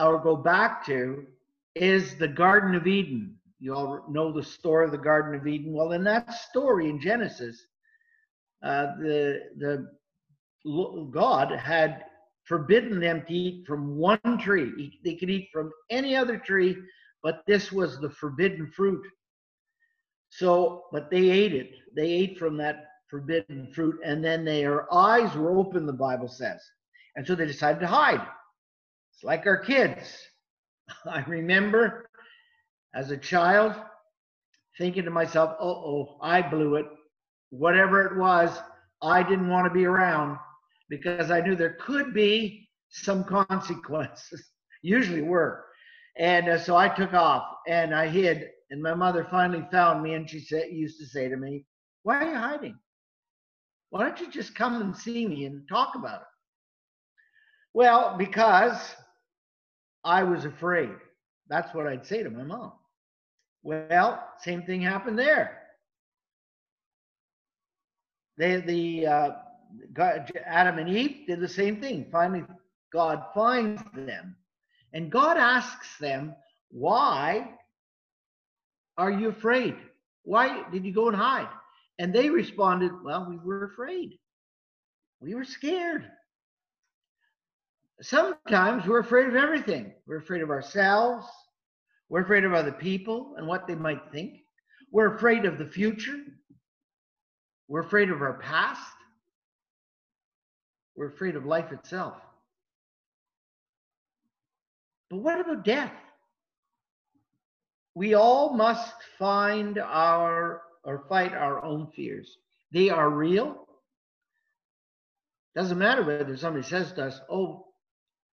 or 0.00 0.18
go 0.18 0.34
back 0.34 0.86
to 0.86 1.26
is 1.74 2.16
the 2.16 2.28
Garden 2.28 2.74
of 2.74 2.86
Eden. 2.86 3.36
You 3.60 3.74
all 3.74 4.04
know 4.08 4.32
the 4.32 4.42
story 4.42 4.86
of 4.86 4.92
the 4.92 4.98
Garden 4.98 5.38
of 5.38 5.46
Eden. 5.46 5.74
Well, 5.74 5.92
in 5.92 6.04
that 6.04 6.32
story 6.32 6.88
in 6.88 7.00
Genesis, 7.00 7.60
uh, 8.62 8.86
the 8.98 9.40
the 9.58 9.90
God 11.10 11.50
had 11.52 12.04
forbidden 12.48 12.98
them 12.98 13.22
to 13.28 13.34
eat 13.34 13.66
from 13.66 13.96
one 13.98 14.38
tree. 14.40 14.98
They 15.04 15.14
could 15.14 15.28
eat 15.28 15.50
from 15.52 15.70
any 15.90 16.16
other 16.16 16.38
tree, 16.38 16.76
but 17.22 17.42
this 17.46 17.70
was 17.70 18.00
the 18.00 18.10
forbidden 18.10 18.72
fruit. 18.74 19.04
So, 20.30 20.84
but 20.90 21.10
they 21.10 21.28
ate 21.30 21.54
it. 21.54 21.72
They 21.94 22.10
ate 22.10 22.38
from 22.38 22.56
that 22.56 22.86
forbidden 23.08 23.70
fruit, 23.74 23.98
and 24.04 24.24
then 24.24 24.44
their 24.44 24.92
eyes 24.92 25.34
were 25.34 25.56
open, 25.56 25.86
the 25.86 25.92
Bible 25.92 26.28
says. 26.28 26.60
And 27.16 27.26
so 27.26 27.34
they 27.34 27.46
decided 27.46 27.80
to 27.80 27.86
hide. 27.86 28.26
It's 29.14 29.24
like 29.24 29.46
our 29.46 29.58
kids. 29.58 30.16
I 31.06 31.20
remember 31.26 32.08
as 32.94 33.10
a 33.10 33.16
child 33.16 33.74
thinking 34.78 35.04
to 35.04 35.10
myself, 35.10 35.56
oh, 35.60 35.68
oh, 35.68 36.18
I 36.22 36.40
blew 36.42 36.76
it. 36.76 36.86
Whatever 37.50 38.06
it 38.06 38.16
was, 38.16 38.56
I 39.02 39.22
didn't 39.22 39.48
want 39.48 39.66
to 39.66 39.74
be 39.74 39.86
around 39.86 40.38
because 40.88 41.30
I 41.30 41.40
knew 41.40 41.54
there 41.54 41.76
could 41.80 42.14
be 42.14 42.68
some 42.90 43.24
consequences, 43.24 44.50
usually 44.82 45.22
were. 45.22 45.64
And 46.16 46.48
uh, 46.48 46.58
so 46.58 46.76
I 46.76 46.88
took 46.88 47.14
off 47.14 47.44
and 47.66 47.94
I 47.94 48.08
hid. 48.08 48.48
And 48.70 48.82
my 48.82 48.94
mother 48.94 49.26
finally 49.30 49.66
found 49.70 50.02
me 50.02 50.14
and 50.14 50.28
she 50.28 50.40
said, 50.40 50.70
used 50.70 50.98
to 51.00 51.06
say 51.06 51.28
to 51.28 51.36
me, 51.36 51.64
Why 52.02 52.22
are 52.22 52.30
you 52.30 52.36
hiding? 52.36 52.78
Why 53.90 54.02
don't 54.02 54.20
you 54.20 54.30
just 54.30 54.54
come 54.54 54.82
and 54.82 54.94
see 54.94 55.26
me 55.26 55.46
and 55.46 55.66
talk 55.68 55.94
about 55.94 56.20
it? 56.20 56.26
Well, 57.72 58.16
because 58.18 58.94
I 60.04 60.22
was 60.22 60.44
afraid. 60.44 60.90
That's 61.48 61.74
what 61.74 61.86
I'd 61.86 62.06
say 62.06 62.22
to 62.22 62.30
my 62.30 62.42
mom. 62.42 62.72
Well, 63.62 64.22
same 64.40 64.62
thing 64.62 64.82
happened 64.82 65.18
there. 65.18 65.58
They, 68.36 68.60
the 68.60 69.06
uh, 69.06 69.30
God, 69.92 70.30
Adam 70.44 70.78
and 70.78 70.88
Eve 70.88 71.26
did 71.26 71.40
the 71.40 71.48
same 71.48 71.80
thing. 71.80 72.08
Finally, 72.10 72.44
God 72.92 73.24
finds 73.34 73.82
them, 73.94 74.36
and 74.92 75.10
God 75.10 75.36
asks 75.36 75.98
them, 75.98 76.34
"Why 76.70 77.58
are 78.96 79.10
you 79.10 79.28
afraid? 79.28 79.76
Why 80.22 80.68
did 80.70 80.84
you 80.84 80.92
go 80.92 81.08
and 81.08 81.16
hide?" 81.16 81.50
And 81.98 82.14
they 82.14 82.30
responded, 82.30 82.92
"Well, 83.02 83.26
we 83.28 83.36
were 83.38 83.64
afraid. 83.64 84.18
We 85.20 85.34
were 85.34 85.44
scared." 85.44 86.10
Sometimes 88.00 88.86
we're 88.86 89.00
afraid 89.00 89.26
of 89.26 89.34
everything. 89.34 89.92
We're 90.06 90.18
afraid 90.18 90.42
of 90.42 90.50
ourselves. 90.50 91.26
We're 92.08 92.22
afraid 92.22 92.44
of 92.44 92.54
other 92.54 92.72
people 92.72 93.34
and 93.36 93.46
what 93.46 93.66
they 93.66 93.74
might 93.74 94.12
think. 94.12 94.40
We're 94.90 95.16
afraid 95.16 95.44
of 95.44 95.58
the 95.58 95.66
future. 95.66 96.18
We're 97.66 97.82
afraid 97.82 98.10
of 98.10 98.22
our 98.22 98.38
past. 98.38 98.97
We're 100.98 101.10
afraid 101.10 101.36
of 101.36 101.46
life 101.46 101.70
itself. 101.70 102.16
But 105.08 105.18
what 105.18 105.40
about 105.40 105.64
death? 105.64 105.92
We 107.94 108.14
all 108.14 108.54
must 108.54 108.94
find 109.16 109.78
our 109.78 110.62
or 110.82 111.04
fight 111.08 111.34
our 111.34 111.64
own 111.64 111.92
fears. 111.94 112.36
They 112.72 112.90
are 112.90 113.08
real. 113.08 113.68
Doesn't 115.54 115.78
matter 115.78 116.02
whether 116.02 116.36
somebody 116.36 116.66
says 116.66 116.92
to 116.94 117.04
us, 117.04 117.20
oh, 117.30 117.66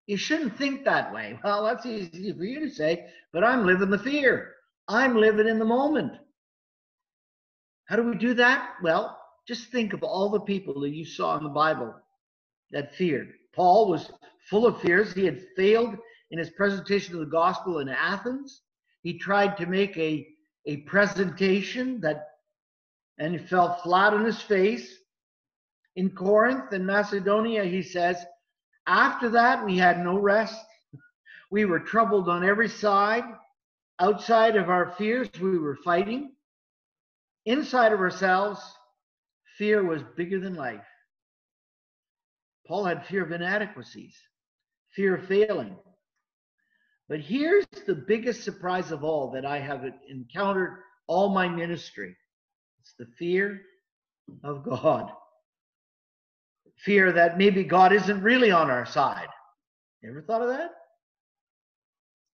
you 0.08 0.17
shouldn't 0.17 0.58
think 0.58 0.86
that 0.86 1.13
way. 1.13 1.39
Well, 1.43 1.65
that's 1.65 1.86
easy 1.86 2.34
for 2.34 2.45
you 2.45 2.62
to 2.62 2.69
say, 2.69 3.06
but 3.32 3.43
I'm 3.43 3.67
living 3.67 3.91
the 3.91 3.99
fear. 3.99 4.54
I'm 4.88 5.15
living 5.15 5.47
in 5.47 5.60
the 5.60 5.65
moment. 5.65 6.13
How 7.86 7.95
do 7.95 8.04
we 8.04 8.17
do 8.17 8.34
that? 8.34 8.71
Well, 8.82 9.19
just 9.47 9.71
think 9.71 9.93
of 9.93 10.01
all 10.01 10.30
the 10.30 10.39
people 10.39 10.82
that 10.82 10.95
you 10.95 11.06
saw 11.06 11.38
in 11.38 11.43
the 11.43 11.49
Bible 11.49 11.93
that 12.71 12.95
feared. 12.95 13.34
Paul 13.54 13.89
was 13.89 14.12
full 14.49 14.65
of 14.65 14.82
fears. 14.82 15.13
He 15.13 15.25
had 15.25 15.41
failed 15.56 15.95
in 16.32 16.39
his 16.39 16.49
presentation 16.51 17.13
of 17.13 17.21
the 17.21 17.25
gospel 17.25 17.80
in 17.80 17.89
Athens. 17.89 18.62
He 19.01 19.17
tried 19.17 19.58
to 19.58 19.65
make 19.65 19.95
a, 19.97 20.28
a 20.65 20.78
presentation 20.78 22.01
that, 22.01 22.28
and 23.17 23.34
he 23.34 23.45
fell 23.45 23.80
flat 23.84 24.13
on 24.13 24.25
his 24.25 24.41
face. 24.41 24.97
In 25.95 26.10
Corinth 26.10 26.73
and 26.73 26.86
Macedonia, 26.86 27.63
he 27.63 27.82
says, 27.82 28.17
after 28.88 29.30
that, 29.30 29.65
we 29.65 29.78
had 29.78 30.04
no 30.04 30.17
rest. 30.17 30.60
We 31.51 31.65
were 31.65 31.80
troubled 31.80 32.28
on 32.28 32.43
every 32.43 32.67
side. 32.67 33.23
Outside 33.99 34.58
of 34.58 34.69
our 34.69 34.91
fears, 34.97 35.30
we 35.41 35.58
were 35.58 35.78
fighting. 35.84 36.34
Inside 37.45 37.93
of 37.93 37.99
ourselves, 37.99 38.60
fear 39.58 39.84
was 39.84 40.01
bigger 40.17 40.39
than 40.39 40.56
life. 40.56 40.86
Paul 42.67 42.86
had 42.86 43.06
fear 43.06 43.23
of 43.23 43.32
inadequacies, 43.32 44.15
fear 44.95 45.15
of 45.15 45.28
failing. 45.28 45.75
But 47.08 47.19
here's 47.19 47.65
the 47.86 47.95
biggest 47.95 48.43
surprise 48.43 48.91
of 48.91 49.04
all 49.04 49.32
that 49.32 49.45
I 49.45 49.60
have 49.60 49.86
encountered 50.10 50.80
all 51.08 51.30
my 51.30 51.47
ministry 51.47 52.15
it's 52.82 52.93
the 52.99 53.08
fear 53.17 53.62
of 54.43 54.63
God. 54.63 55.10
Fear 56.78 57.13
that 57.13 57.38
maybe 57.39 57.63
God 57.63 57.93
isn't 57.93 58.21
really 58.21 58.51
on 58.51 58.69
our 58.69 58.86
side. 58.86 59.28
You 60.04 60.12
ever 60.12 60.21
thought 60.21 60.43
of 60.43 60.49
that? 60.49 60.71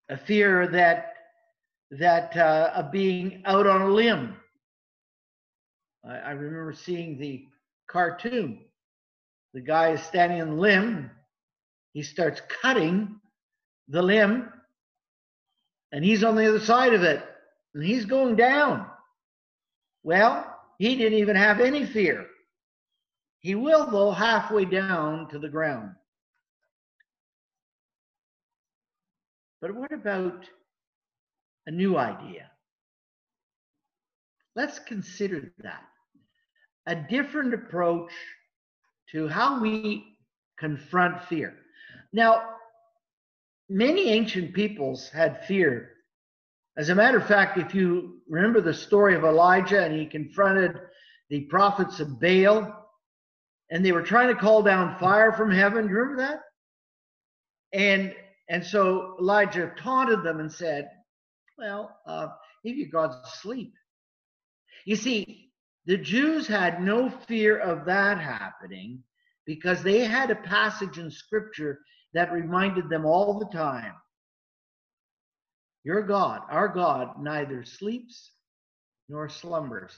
A 0.10 0.17
fear 0.17 0.67
that 0.67 1.13
that 1.91 2.36
uh, 2.36 2.72
of 2.76 2.91
being 2.91 3.44
out 3.46 3.65
on 3.65 3.82
a 3.82 3.89
limb. 3.89 4.36
I, 6.06 6.15
I 6.17 6.32
remember 6.32 6.74
seeing 6.74 7.17
the 7.17 7.46
cartoon 7.88 8.60
the 9.53 9.61
guy 9.61 9.91
is 9.91 10.01
standing 10.03 10.41
on 10.41 10.49
the 10.51 10.55
limb. 10.55 11.11
He 11.93 12.03
starts 12.03 12.41
cutting 12.61 13.19
the 13.89 14.01
limb, 14.01 14.49
and 15.91 16.05
he's 16.05 16.23
on 16.23 16.35
the 16.35 16.47
other 16.47 16.59
side 16.59 16.93
of 16.93 17.03
it, 17.03 17.23
and 17.73 17.83
he's 17.83 18.05
going 18.05 18.35
down. 18.35 18.85
Well, 20.03 20.47
he 20.77 20.95
didn't 20.95 21.19
even 21.19 21.35
have 21.35 21.59
any 21.59 21.85
fear. 21.85 22.25
He 23.39 23.55
will, 23.55 23.89
though, 23.89 24.11
halfway 24.11 24.65
down 24.65 25.27
to 25.29 25.39
the 25.39 25.49
ground. 25.49 25.91
But 29.61 29.75
what 29.75 29.91
about 29.91 30.45
a 31.67 31.71
new 31.71 31.97
idea? 31.97 32.49
Let's 34.55 34.79
consider 34.79 35.51
that. 35.59 35.83
A 36.87 36.95
different 36.95 37.53
approach 37.53 38.11
to 39.12 39.28
how 39.28 39.62
we 39.62 40.17
confront 40.58 41.24
fear. 41.26 41.54
Now, 42.13 42.43
many 43.69 44.10
ancient 44.10 44.54
peoples 44.54 45.10
had 45.10 45.45
fear. 45.45 45.89
As 46.78 46.89
a 46.89 46.95
matter 46.95 47.17
of 47.17 47.28
fact, 47.28 47.58
if 47.58 47.76
you 47.76 48.21
remember 48.30 48.62
the 48.62 48.74
story 48.74 49.15
of 49.15 49.24
Elijah 49.24 49.84
and 49.84 49.93
he 49.93 50.06
confronted 50.06 50.80
the 51.30 51.41
prophets 51.41 52.00
of 52.00 52.19
Baal 52.19 52.89
and 53.69 53.86
they 53.86 53.91
were 53.91 54.02
trying 54.02 54.34
to 54.34 54.39
call 54.39 54.62
down 54.62 54.97
fire 55.00 55.32
from 55.34 55.52
heaven, 55.52 55.88
you 55.88 55.95
remember 55.95 56.21
that? 56.21 56.39
And 57.74 58.13
and 58.50 58.65
so 58.65 59.15
Elijah 59.17 59.71
taunted 59.78 60.24
them 60.24 60.41
and 60.41 60.52
said, 60.52 60.89
Well, 61.58 61.97
uh, 62.06 62.28
maybe 62.65 62.86
God's 62.86 63.15
asleep. 63.26 63.74
You 64.86 64.97
see, 64.97 65.50
the 65.86 65.98
Jews 65.98 66.48
had 66.48 66.82
no 66.82 67.10
fear 67.10 67.58
of 67.60 67.86
that 67.86 68.20
happening 68.20 69.04
because 69.46 69.84
they 69.84 70.00
had 70.02 70.32
a 70.32 70.36
passage 70.36 70.98
in 71.00 71.10
scripture 71.12 71.80
that 72.13 72.32
reminded 72.32 72.89
them 72.89 73.06
all 73.06 73.39
the 73.39 73.48
time 73.58 73.94
Your 75.84 76.04
God, 76.04 76.41
our 76.50 76.67
God, 76.67 77.22
neither 77.22 77.63
sleeps 77.65 78.32
nor 79.10 79.30
slumbers. 79.30 79.94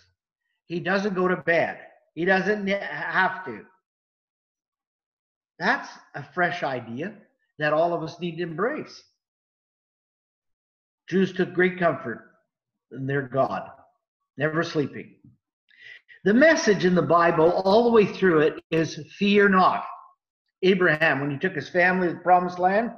He 0.68 0.80
doesn't 0.80 1.16
go 1.16 1.28
to 1.28 1.38
bed, 1.38 1.80
He 2.16 2.26
doesn't 2.26 2.68
have 2.68 3.46
to. 3.46 3.66
That's 5.60 5.90
a 6.16 6.24
fresh 6.34 6.64
idea 6.64 7.14
that 7.60 7.74
all 7.74 7.94
of 7.94 8.04
us 8.04 8.20
need 8.20 8.38
to 8.38 8.44
embrace. 8.44 9.04
Jews 11.10 11.34
took 11.34 11.54
great 11.54 11.80
comfort 11.80 12.26
in 12.92 13.08
their 13.08 13.24
God, 13.24 13.70
never 14.38 14.64
sleeping. 14.64 15.16
The 16.26 16.34
message 16.34 16.86
in 16.86 16.96
the 16.96 17.02
Bible, 17.02 17.52
all 17.52 17.84
the 17.84 17.92
way 17.92 18.06
through 18.06 18.40
it, 18.40 18.64
is 18.72 18.98
fear 19.18 19.50
not. 19.50 19.84
Abraham, 20.62 21.20
when 21.20 21.32
he 21.32 21.38
took 21.38 21.54
his 21.54 21.68
family 21.68 22.08
to 22.08 22.14
the 22.14 22.20
promised 22.22 22.60
land, 22.60 22.92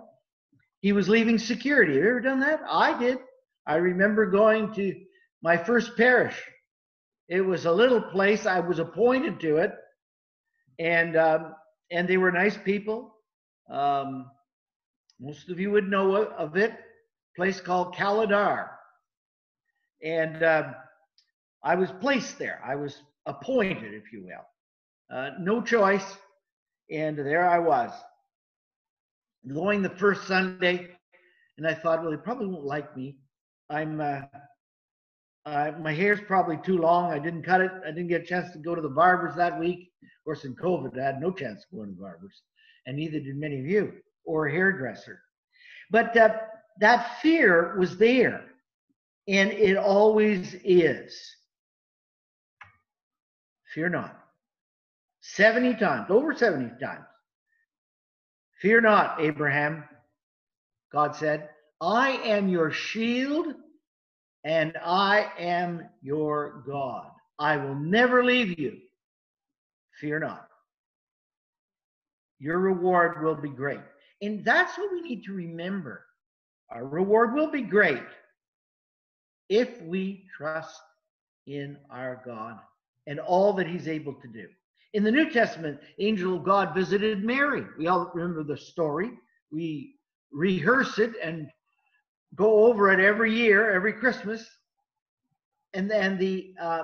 he 0.82 0.92
was 0.92 1.10
leaving 1.10 1.40
security. 1.40 1.96
Have 1.96 2.04
you 2.04 2.10
ever 2.10 2.20
done 2.20 2.40
that? 2.42 2.62
I 2.70 2.98
did. 3.00 3.18
I 3.66 3.78
remember 3.78 4.28
going 4.28 4.72
to 4.76 4.94
my 5.42 5.58
first 5.58 5.98
parish. 5.98 6.40
It 7.28 7.42
was 7.42 7.66
a 7.66 7.72
little 7.72 8.00
place. 8.00 8.46
I 8.46 8.60
was 8.60 8.78
appointed 8.78 9.40
to 9.40 9.58
it, 9.58 9.74
and 10.78 11.18
um, 11.18 11.56
and 11.90 12.08
they 12.08 12.18
were 12.18 12.32
nice 12.32 12.58
people. 12.58 13.16
Um, 13.72 14.30
most 15.20 15.50
of 15.50 15.60
you 15.60 15.72
would 15.72 15.90
know 15.90 16.16
of 16.16 16.56
it. 16.58 16.74
Place 17.36 17.60
called 17.60 17.96
Kaladar, 17.96 18.70
and 20.04 20.44
uh, 20.44 20.74
I 21.64 21.74
was 21.74 21.90
placed 22.00 22.38
there. 22.38 22.62
I 22.64 22.76
was 22.76 23.02
appointed, 23.26 23.94
if 23.94 24.12
you 24.12 24.24
will. 24.26 25.16
Uh, 25.16 25.32
no 25.40 25.62
choice. 25.62 26.18
And 26.92 27.18
there 27.18 27.50
I 27.50 27.58
was, 27.60 27.92
going 29.52 29.82
the 29.82 29.90
first 29.90 30.28
Sunday, 30.28 30.90
and 31.58 31.68
I 31.68 31.74
thought, 31.74 32.02
well, 32.02 32.12
they 32.12 32.18
probably 32.18 32.48
won't 32.48 32.66
like 32.66 32.96
me. 32.96 33.18
I'm, 33.70 34.00
uh, 34.00 34.22
uh, 35.46 35.72
my 35.80 35.94
hair's 35.94 36.20
probably 36.28 36.58
too 36.58 36.78
long. 36.78 37.12
I 37.12 37.20
didn't 37.20 37.44
cut 37.44 37.62
it. 37.62 37.72
I 37.84 37.88
didn't 37.88 38.08
get 38.08 38.22
a 38.22 38.26
chance 38.26 38.52
to 38.54 38.60
go 38.60 38.76
to 38.76 38.82
the 38.82 38.90
barbers 38.90 39.36
that 39.36 39.60
week. 39.60 39.92
Of 40.04 40.24
course, 40.26 40.46
in 40.46 40.56
COVID, 40.56 41.00
I 41.00 41.06
had 41.06 41.22
no 41.22 41.32
chance 41.32 41.62
to 41.62 41.76
go 41.76 41.86
to 41.86 41.92
the 41.92 41.98
barbers, 42.02 42.42
and 42.86 42.98
neither 42.98 43.20
did 43.20 43.36
many 43.36 43.60
of 43.60 43.66
you, 43.66 43.94
or 44.26 44.48
a 44.48 44.52
hairdresser. 44.52 45.20
But 45.90 46.16
uh, 46.18 46.36
that 46.80 47.20
fear 47.22 47.76
was 47.78 47.98
there, 47.98 48.44
and 49.28 49.52
it 49.52 49.78
always 49.78 50.56
is. 50.64 51.16
Fear 53.76 53.90
not. 53.90 54.18
70 55.20 55.76
times, 55.76 56.10
over 56.10 56.34
70 56.34 56.80
times. 56.82 57.04
Fear 58.62 58.82
not, 58.82 59.20
Abraham, 59.20 59.84
God 60.94 61.14
said, 61.14 61.50
I 61.82 62.12
am 62.12 62.48
your 62.48 62.72
shield 62.72 63.54
and 64.46 64.78
I 64.82 65.30
am 65.38 65.90
your 66.02 66.64
God. 66.66 67.12
I 67.38 67.58
will 67.58 67.76
never 67.76 68.24
leave 68.24 68.58
you. 68.58 68.78
Fear 70.00 70.20
not. 70.20 70.48
Your 72.40 72.60
reward 72.60 73.22
will 73.22 73.36
be 73.36 73.50
great. 73.50 73.82
And 74.22 74.46
that's 74.46 74.78
what 74.78 74.94
we 74.94 75.02
need 75.02 75.26
to 75.26 75.34
remember. 75.34 76.06
Our 76.70 76.88
reward 76.88 77.34
will 77.34 77.52
be 77.52 77.62
great 77.62 78.04
if 79.50 79.82
we 79.82 80.26
trust 80.38 80.82
in 81.46 81.78
our 81.90 82.22
God 82.26 82.60
and 83.08 83.20
all 83.20 83.54
that 83.54 83.68
he's 83.68 83.88
able 83.88 84.14
to 84.14 84.28
do. 84.28 84.48
In 84.94 85.04
the 85.04 85.12
New 85.12 85.30
Testament, 85.30 85.80
angel 86.00 86.38
of 86.38 86.44
God 86.44 86.74
visited 86.74 87.24
Mary. 87.24 87.66
We 87.78 87.88
all 87.88 88.12
remember 88.14 88.44
the 88.44 88.58
story. 88.58 89.12
We 89.52 89.96
rehearse 90.32 91.00
it 91.00 91.14
and 91.22 91.50
go 92.36 92.66
over 92.66 92.92
it 92.92 93.00
every 93.00 93.34
year, 93.34 93.72
every 93.72 93.94
Christmas. 93.94 94.48
And 95.74 95.92
then 95.92 96.18
the 96.18 96.56
uh, 96.60 96.84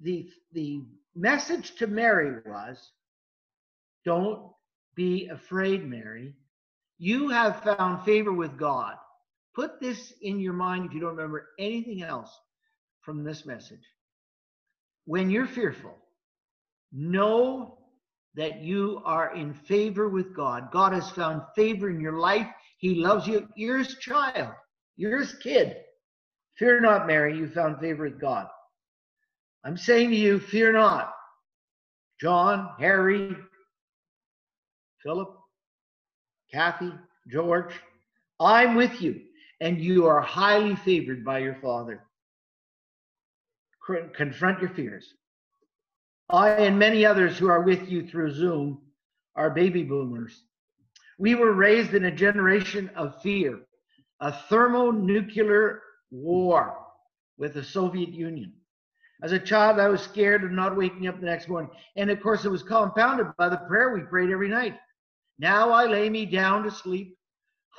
the 0.00 0.30
the 0.52 0.84
message 1.16 1.74
to 1.76 1.88
Mary 1.88 2.40
was, 2.46 2.92
"Don't 4.04 4.52
be 4.94 5.26
afraid, 5.26 5.84
Mary. 5.84 6.34
You 6.98 7.28
have 7.28 7.62
found 7.64 8.04
favor 8.04 8.32
with 8.32 8.56
God." 8.56 8.94
Put 9.54 9.80
this 9.80 10.12
in 10.22 10.38
your 10.38 10.52
mind 10.52 10.86
if 10.86 10.94
you 10.94 11.00
don't 11.00 11.16
remember 11.16 11.48
anything 11.58 12.02
else 12.02 12.30
from 13.00 13.24
this 13.24 13.44
message 13.44 13.82
when 15.08 15.30
you're 15.30 15.46
fearful, 15.46 15.96
know 16.92 17.78
that 18.34 18.60
you 18.60 19.00
are 19.06 19.34
in 19.34 19.54
favor 19.54 20.06
with 20.06 20.36
God. 20.36 20.70
God 20.70 20.92
has 20.92 21.08
found 21.08 21.40
favor 21.56 21.88
in 21.88 21.98
your 21.98 22.18
life. 22.18 22.46
He 22.76 22.96
loves 22.96 23.26
you. 23.26 23.48
You're 23.56 23.78
his 23.78 23.96
child, 23.96 24.52
you're 24.98 25.18
his 25.18 25.34
kid. 25.36 25.76
Fear 26.58 26.82
not, 26.82 27.06
Mary, 27.06 27.38
you 27.38 27.48
found 27.48 27.80
favor 27.80 28.04
with 28.04 28.20
God. 28.20 28.48
I'm 29.64 29.78
saying 29.78 30.10
to 30.10 30.16
you, 30.16 30.40
fear 30.40 30.72
not. 30.72 31.14
John, 32.20 32.70
Harry, 32.78 33.34
Philip, 35.02 35.30
Kathy, 36.52 36.92
George, 37.30 37.72
I'm 38.40 38.74
with 38.74 39.00
you, 39.00 39.22
and 39.62 39.80
you 39.80 40.04
are 40.04 40.20
highly 40.20 40.76
favored 40.76 41.24
by 41.24 41.38
your 41.38 41.56
Father. 41.62 42.04
Confront 44.14 44.60
your 44.60 44.70
fears. 44.70 45.14
I 46.28 46.50
and 46.50 46.78
many 46.78 47.06
others 47.06 47.38
who 47.38 47.48
are 47.48 47.62
with 47.62 47.88
you 47.88 48.06
through 48.06 48.34
Zoom 48.34 48.82
are 49.34 49.50
baby 49.50 49.82
boomers. 49.82 50.42
We 51.18 51.34
were 51.34 51.52
raised 51.52 51.94
in 51.94 52.04
a 52.04 52.10
generation 52.10 52.90
of 52.94 53.20
fear, 53.22 53.60
a 54.20 54.32
thermonuclear 54.32 55.82
war 56.10 56.76
with 57.38 57.54
the 57.54 57.64
Soviet 57.64 58.10
Union. 58.10 58.52
As 59.22 59.32
a 59.32 59.38
child, 59.38 59.80
I 59.80 59.88
was 59.88 60.02
scared 60.02 60.44
of 60.44 60.52
not 60.52 60.76
waking 60.76 61.08
up 61.08 61.18
the 61.18 61.26
next 61.26 61.48
morning. 61.48 61.70
And 61.96 62.10
of 62.10 62.20
course, 62.20 62.44
it 62.44 62.50
was 62.50 62.62
compounded 62.62 63.26
by 63.36 63.48
the 63.48 63.56
prayer 63.56 63.92
we 63.94 64.02
prayed 64.02 64.30
every 64.30 64.48
night. 64.48 64.76
Now 65.38 65.70
I 65.70 65.86
lay 65.86 66.08
me 66.10 66.26
down 66.26 66.62
to 66.64 66.70
sleep. 66.70 67.16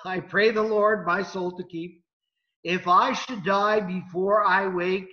I 0.03 0.19
pray 0.21 0.51
the 0.51 0.63
Lord 0.63 1.05
my 1.05 1.23
soul 1.23 1.51
to 1.57 1.63
keep. 1.63 2.03
If 2.63 2.87
I 2.87 3.13
should 3.13 3.43
die 3.43 3.79
before 3.79 4.43
I 4.43 4.67
wake, 4.67 5.09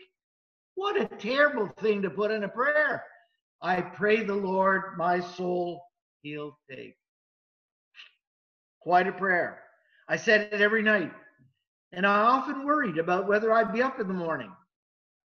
what 0.77 1.01
a 1.01 1.07
terrible 1.17 1.69
thing 1.81 2.03
to 2.03 2.11
put 2.11 2.31
in 2.31 2.45
a 2.45 2.49
prayer. 2.49 3.03
I 3.61 3.81
pray 3.81 4.23
the 4.23 4.35
Lord 4.35 4.97
my 4.97 5.21
soul 5.21 5.83
he'll 6.23 6.57
take. 6.71 6.97
Quite 8.81 9.09
a 9.09 9.13
prayer. 9.13 9.63
I 10.09 10.17
said 10.17 10.49
it 10.53 10.61
every 10.61 10.83
night. 10.83 11.11
And 11.93 12.07
I 12.07 12.21
often 12.21 12.65
worried 12.65 12.99
about 12.99 13.27
whether 13.27 13.53
I'd 13.53 13.73
be 13.73 13.83
up 13.83 13.99
in 13.99 14.07
the 14.07 14.15
morning, 14.15 14.53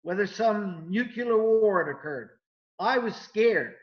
whether 0.04 0.28
some 0.28 0.86
nuclear 0.88 1.38
war 1.38 1.84
had 1.84 1.92
occurred. 1.92 2.30
I 2.80 3.00
was 3.00 3.16
scared. 3.16 3.74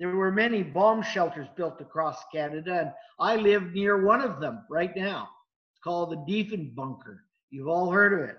There 0.00 0.14
were 0.16 0.32
many 0.32 0.62
bomb 0.62 1.02
shelters 1.02 1.46
built 1.56 1.80
across 1.80 2.18
Canada, 2.32 2.80
and 2.80 2.92
I 3.20 3.36
live 3.36 3.72
near 3.72 4.04
one 4.04 4.20
of 4.20 4.40
them 4.40 4.64
right 4.68 4.94
now. 4.96 5.28
It's 5.72 5.80
called 5.82 6.10
the 6.10 6.16
Diefenbunker. 6.32 7.18
You've 7.50 7.68
all 7.68 7.90
heard 7.90 8.12
of 8.12 8.28
it. 8.28 8.36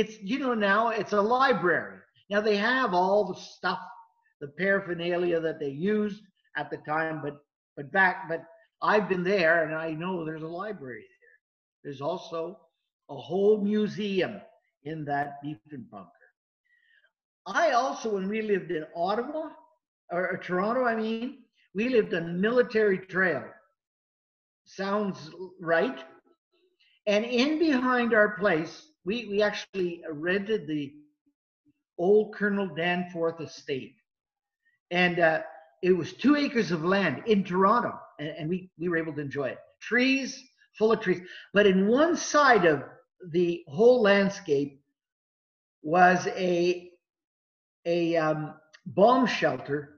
It's, 0.00 0.16
you 0.22 0.38
know, 0.38 0.54
now 0.54 0.90
it's 0.90 1.12
a 1.12 1.20
library. 1.20 1.98
Now 2.30 2.40
they 2.40 2.56
have 2.56 2.94
all 2.94 3.24
the 3.24 3.34
stuff, 3.34 3.80
the 4.40 4.46
paraphernalia 4.46 5.40
that 5.40 5.58
they 5.58 5.70
used 5.70 6.22
at 6.56 6.70
the 6.70 6.76
time, 6.78 7.20
but 7.20 7.36
but 7.76 7.90
back, 7.92 8.28
but 8.28 8.42
I've 8.82 9.08
been 9.08 9.24
there 9.24 9.64
and 9.64 9.74
I 9.74 9.90
know 9.90 10.24
there's 10.24 10.42
a 10.42 10.56
library 10.62 11.06
there. 11.20 11.36
There's 11.82 12.00
also 12.00 12.58
a 13.08 13.16
whole 13.16 13.60
museum 13.60 14.40
in 14.84 15.04
that 15.06 15.38
Diefenbunker. 15.44 16.26
I 17.46 17.70
also, 17.70 18.14
when 18.14 18.28
we 18.28 18.42
lived 18.42 18.70
in 18.70 18.84
Ottawa, 18.94 19.50
or, 20.10 20.32
or 20.32 20.38
Toronto, 20.38 20.84
I 20.84 20.94
mean, 20.94 21.38
we 21.74 21.88
lived 21.88 22.14
on 22.14 22.40
Military 22.40 22.98
Trail. 22.98 23.44
Sounds 24.64 25.30
right. 25.60 25.98
And 27.06 27.24
in 27.24 27.58
behind 27.58 28.12
our 28.12 28.36
place, 28.38 28.88
we, 29.04 29.26
we 29.26 29.42
actually 29.42 30.02
rented 30.10 30.66
the 30.66 30.92
old 31.98 32.34
Colonel 32.34 32.68
Danforth 32.74 33.40
estate. 33.40 33.94
And 34.90 35.18
uh, 35.18 35.40
it 35.82 35.92
was 35.92 36.12
two 36.12 36.36
acres 36.36 36.70
of 36.70 36.84
land 36.84 37.22
in 37.26 37.44
Toronto, 37.44 37.98
and, 38.18 38.28
and 38.28 38.48
we, 38.48 38.70
we 38.78 38.88
were 38.88 38.96
able 38.96 39.12
to 39.14 39.20
enjoy 39.20 39.48
it. 39.48 39.58
Trees, 39.80 40.42
full 40.76 40.92
of 40.92 41.00
trees. 41.00 41.20
But 41.52 41.66
in 41.66 41.88
one 41.88 42.16
side 42.16 42.64
of 42.64 42.84
the 43.32 43.64
whole 43.68 44.00
landscape 44.02 44.80
was 45.82 46.26
a, 46.28 46.90
a 47.84 48.16
um, 48.16 48.54
bomb 48.86 49.26
shelter 49.26 49.94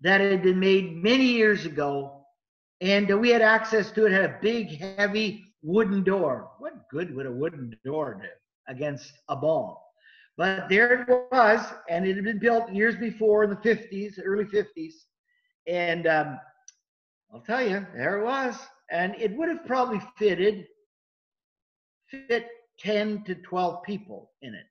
that 0.00 0.20
had 0.20 0.42
been 0.42 0.60
made 0.60 1.02
many 1.02 1.24
years 1.24 1.64
ago, 1.64 2.26
and 2.80 3.10
uh, 3.10 3.16
we 3.16 3.30
had 3.30 3.42
access 3.42 3.90
to 3.92 4.06
it. 4.06 4.12
Had 4.12 4.24
a 4.24 4.38
big, 4.42 4.78
heavy 4.78 5.45
wooden 5.66 6.04
door. 6.04 6.50
What 6.58 6.88
good 6.90 7.14
would 7.14 7.26
a 7.26 7.32
wooden 7.32 7.76
door 7.84 8.18
do 8.22 8.72
against 8.72 9.12
a 9.28 9.36
bomb? 9.36 9.76
But 10.36 10.68
there 10.68 11.02
it 11.02 11.08
was, 11.32 11.60
and 11.88 12.06
it 12.06 12.14
had 12.14 12.24
been 12.24 12.38
built 12.38 12.70
years 12.72 12.94
before 12.94 13.44
in 13.44 13.50
the 13.50 13.56
50s, 13.56 14.14
early 14.22 14.44
50s. 14.44 14.92
And 15.66 16.06
um, 16.06 16.38
I'll 17.32 17.40
tell 17.40 17.66
you, 17.66 17.84
there 17.94 18.18
it 18.18 18.24
was. 18.24 18.54
And 18.90 19.14
it 19.18 19.36
would 19.36 19.48
have 19.48 19.66
probably 19.66 20.00
fitted, 20.16 20.66
fit 22.10 22.46
10 22.78 23.24
to 23.24 23.34
12 23.34 23.82
people 23.82 24.30
in 24.42 24.54
it. 24.54 24.66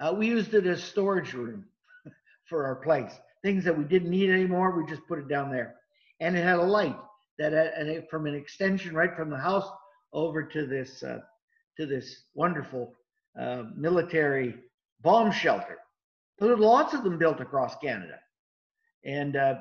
Uh, 0.00 0.12
we 0.12 0.26
used 0.26 0.52
it 0.54 0.66
as 0.66 0.82
storage 0.82 1.32
room 1.32 1.64
for 2.48 2.66
our 2.66 2.76
place. 2.76 3.12
Things 3.42 3.64
that 3.64 3.78
we 3.78 3.84
didn't 3.84 4.10
need 4.10 4.28
anymore, 4.28 4.76
we 4.76 4.90
just 4.90 5.06
put 5.08 5.18
it 5.18 5.28
down 5.28 5.50
there. 5.50 5.76
And 6.20 6.36
it 6.36 6.42
had 6.42 6.58
a 6.58 6.62
light 6.62 6.98
that 7.38 7.54
uh, 7.54 7.70
it, 7.76 8.10
from 8.10 8.26
an 8.26 8.34
extension 8.34 8.94
right 8.94 9.14
from 9.16 9.30
the 9.30 9.38
house 9.38 9.70
over 10.12 10.42
to 10.42 10.66
this 10.66 11.02
uh, 11.02 11.20
to 11.76 11.86
this 11.86 12.24
wonderful 12.34 12.94
uh, 13.38 13.64
military 13.76 14.54
bomb 15.02 15.32
shelter. 15.32 15.78
There 16.38 16.48
were 16.48 16.56
lots 16.56 16.94
of 16.94 17.04
them 17.04 17.18
built 17.18 17.40
across 17.40 17.76
Canada, 17.76 18.18
and 19.04 19.36
uh, 19.36 19.54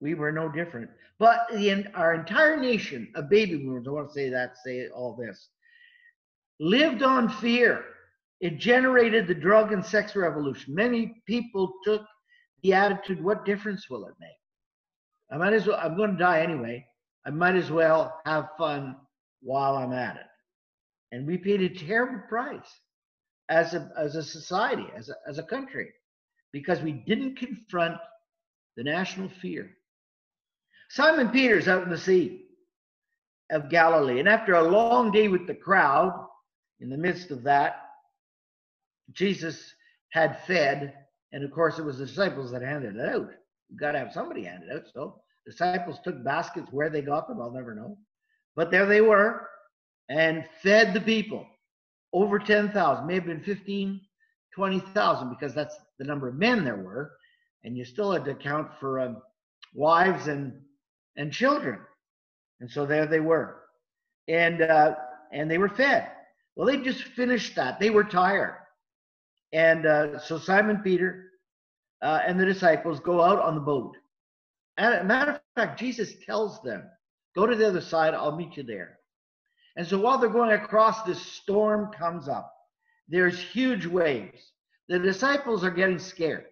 we 0.00 0.14
were 0.14 0.32
no 0.32 0.48
different. 0.48 0.90
But 1.18 1.46
the, 1.52 1.86
our 1.94 2.14
entire 2.14 2.56
nation 2.56 3.08
of 3.14 3.28
baby 3.28 3.56
boomers, 3.56 3.86
I 3.86 3.90
want 3.90 4.08
to 4.08 4.14
say 4.14 4.28
that, 4.28 4.56
say 4.64 4.88
all 4.88 5.16
this, 5.16 5.48
lived 6.60 7.02
on 7.02 7.28
fear. 7.28 7.84
It 8.40 8.58
generated 8.58 9.26
the 9.26 9.34
drug 9.34 9.72
and 9.72 9.84
sex 9.84 10.14
revolution. 10.14 10.74
Many 10.74 11.20
people 11.26 11.72
took 11.82 12.02
the 12.62 12.72
attitude, 12.72 13.22
what 13.22 13.44
difference 13.44 13.90
will 13.90 14.06
it 14.06 14.14
make? 14.20 14.30
I 15.30 15.36
might 15.36 15.52
as 15.52 15.66
well, 15.66 15.78
I'm 15.82 15.96
going 15.96 16.12
to 16.12 16.16
die 16.16 16.40
anyway. 16.40 16.86
I 17.26 17.30
might 17.30 17.56
as 17.56 17.70
well 17.70 18.20
have 18.24 18.48
fun 18.56 18.96
while 19.40 19.76
I'm 19.76 19.92
at 19.92 20.16
it. 20.16 20.26
And 21.12 21.26
we 21.26 21.38
paid 21.38 21.62
a 21.62 21.68
terrible 21.68 22.20
price 22.28 22.68
as 23.48 23.74
a, 23.74 23.90
as 23.96 24.14
a 24.14 24.22
society, 24.22 24.86
as 24.96 25.08
a, 25.08 25.14
as 25.28 25.38
a 25.38 25.42
country, 25.42 25.88
because 26.52 26.80
we 26.82 26.92
didn't 26.92 27.38
confront 27.38 27.96
the 28.76 28.84
national 28.84 29.28
fear. 29.28 29.70
Simon 30.90 31.28
Peter's 31.30 31.68
out 31.68 31.82
in 31.82 31.90
the 31.90 31.98
Sea 31.98 32.44
of 33.50 33.70
Galilee. 33.70 34.20
And 34.20 34.28
after 34.28 34.54
a 34.54 34.62
long 34.62 35.10
day 35.10 35.28
with 35.28 35.46
the 35.46 35.54
crowd, 35.54 36.12
in 36.80 36.90
the 36.90 36.96
midst 36.96 37.30
of 37.30 37.42
that, 37.44 37.76
Jesus 39.12 39.74
had 40.10 40.40
fed, 40.46 40.94
and 41.32 41.44
of 41.44 41.50
course, 41.50 41.78
it 41.78 41.84
was 41.84 41.98
the 41.98 42.06
disciples 42.06 42.50
that 42.52 42.62
handed 42.62 42.96
it 42.96 43.08
out. 43.08 43.30
You've 43.68 43.80
got 43.80 43.92
to 43.92 43.98
have 43.98 44.12
somebody 44.12 44.44
hand 44.44 44.64
it 44.64 44.74
out. 44.74 44.84
So 44.92 45.20
disciples 45.46 45.98
took 46.04 46.22
baskets 46.24 46.68
where 46.70 46.90
they 46.90 47.02
got 47.02 47.28
them, 47.28 47.40
I'll 47.40 47.50
never 47.50 47.74
know. 47.74 47.98
But 48.56 48.70
there 48.70 48.86
they 48.86 49.00
were 49.00 49.48
and 50.08 50.44
fed 50.62 50.94
the 50.94 51.00
people. 51.00 51.46
Over 52.12 52.38
10,000, 52.38 53.06
may 53.06 53.14
have 53.14 53.26
been 53.26 53.42
15, 53.42 54.00
20,000, 54.54 55.28
because 55.28 55.54
that's 55.54 55.76
the 55.98 56.04
number 56.04 56.28
of 56.28 56.36
men 56.36 56.64
there 56.64 56.76
were. 56.76 57.12
And 57.64 57.76
you 57.76 57.84
still 57.84 58.12
had 58.12 58.24
to 58.24 58.30
account 58.30 58.70
for 58.80 59.00
um, 59.00 59.18
wives 59.74 60.28
and 60.28 60.52
and 61.16 61.32
children. 61.32 61.80
And 62.60 62.70
so 62.70 62.86
there 62.86 63.06
they 63.06 63.20
were. 63.20 63.56
And 64.28 64.62
uh, 64.62 64.94
and 65.32 65.50
they 65.50 65.58
were 65.58 65.68
fed. 65.68 66.10
Well, 66.56 66.66
they 66.66 66.78
just 66.78 67.02
finished 67.02 67.56
that. 67.56 67.78
They 67.78 67.90
were 67.90 68.04
tired. 68.04 68.56
And 69.52 69.86
uh, 69.86 70.18
so 70.18 70.38
Simon 70.38 70.78
Peter 70.78 71.30
uh, 72.02 72.20
and 72.26 72.38
the 72.38 72.44
disciples 72.44 73.00
go 73.00 73.22
out 73.22 73.40
on 73.40 73.54
the 73.54 73.60
boat. 73.60 73.96
And 74.76 74.94
a 74.94 75.04
matter 75.04 75.32
of 75.32 75.40
fact, 75.56 75.78
Jesus 75.78 76.14
tells 76.24 76.62
them, 76.62 76.84
Go 77.34 77.46
to 77.46 77.54
the 77.54 77.68
other 77.68 77.80
side, 77.80 78.14
I'll 78.14 78.36
meet 78.36 78.56
you 78.56 78.62
there. 78.62 78.98
And 79.76 79.86
so 79.86 79.98
while 79.98 80.18
they're 80.18 80.28
going 80.28 80.52
across, 80.52 81.02
this 81.02 81.20
storm 81.20 81.92
comes 81.92 82.28
up. 82.28 82.52
There's 83.08 83.38
huge 83.38 83.86
waves. 83.86 84.52
The 84.88 84.98
disciples 84.98 85.62
are 85.64 85.70
getting 85.70 85.98
scared 85.98 86.46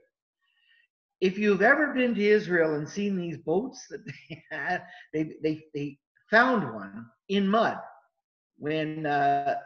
if 1.21 1.39
you've 1.39 1.63
ever 1.63 1.95
been 1.95 2.15
to 2.15 2.25
Israel 2.25 2.75
and 2.75 2.89
seen 2.89 3.17
these 3.17 3.39
boats 3.39 3.87
that 3.89 4.05
they 4.05 4.43
had, 4.51 4.83
they 5.13 5.33
they 5.43 5.65
they 5.75 5.99
found 6.31 6.73
one 6.75 7.07
in 7.29 7.49
mud 7.49 7.79
when 8.59 9.07
uh, 9.07 9.57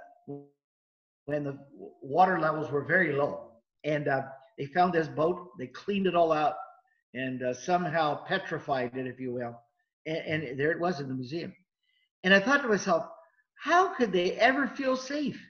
when 1.27 1.44
the 1.44 1.59
water 2.03 2.40
levels 2.40 2.70
were 2.70 2.85
very 2.85 3.12
low, 3.12 3.53
and 3.85 4.09
uh, 4.09 4.23
they 4.59 4.66
found 4.66 4.92
this 4.92 5.09
boat. 5.09 5.51
They 5.59 5.66
cleaned 5.68 6.07
it 6.07 6.14
all 6.14 6.33
out 6.33 6.55
and 7.14 7.42
uh, 7.42 7.53
somehow 7.53 8.25
petrified 8.25 8.96
it, 8.96 9.07
if 9.07 9.18
you 9.18 9.33
will, 9.33 9.61
and, 10.07 10.43
and 10.43 10.59
there 10.59 10.71
it 10.73 10.81
was 10.81 11.01
in 11.01 11.09
the 11.09 11.15
museum. 11.15 11.55
And 12.25 12.35
I 12.35 12.41
thought 12.41 12.63
to 12.63 12.69
myself, 12.69 13.07
how 13.55 13.95
could 13.95 14.13
they 14.13 14.33
ever 14.33 14.67
feel 14.69 14.97
safe? 14.97 15.41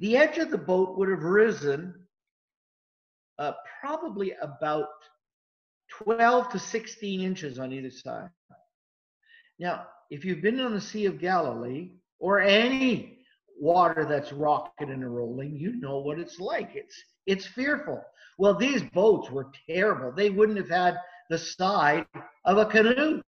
The 0.00 0.16
edge 0.16 0.38
of 0.38 0.50
the 0.50 0.58
boat 0.58 0.98
would 0.98 1.08
have 1.08 1.22
risen 1.22 1.94
uh, 3.38 3.52
probably 3.80 4.32
about 4.40 4.88
12 6.02 6.50
to 6.50 6.58
16 6.58 7.20
inches 7.20 7.58
on 7.58 7.72
either 7.72 7.90
side. 7.90 8.30
Now, 9.58 9.86
if 10.10 10.24
you've 10.24 10.42
been 10.42 10.60
on 10.60 10.74
the 10.74 10.80
Sea 10.80 11.06
of 11.06 11.20
Galilee 11.20 11.90
or 12.18 12.40
any 12.40 13.18
water 13.60 14.04
that's 14.04 14.32
rocking 14.32 14.90
and 14.90 15.14
rolling, 15.14 15.56
you 15.56 15.76
know 15.80 15.98
what 15.98 16.18
it's 16.18 16.40
like. 16.40 16.70
It's 16.74 16.94
it's 17.26 17.46
fearful. 17.46 18.02
Well, 18.36 18.54
these 18.54 18.82
boats 18.92 19.30
were 19.30 19.50
terrible. 19.68 20.12
They 20.12 20.30
wouldn't 20.30 20.58
have 20.58 20.68
had 20.68 20.98
the 21.30 21.38
side 21.38 22.06
of 22.44 22.58
a 22.58 22.66
canoe. 22.66 23.22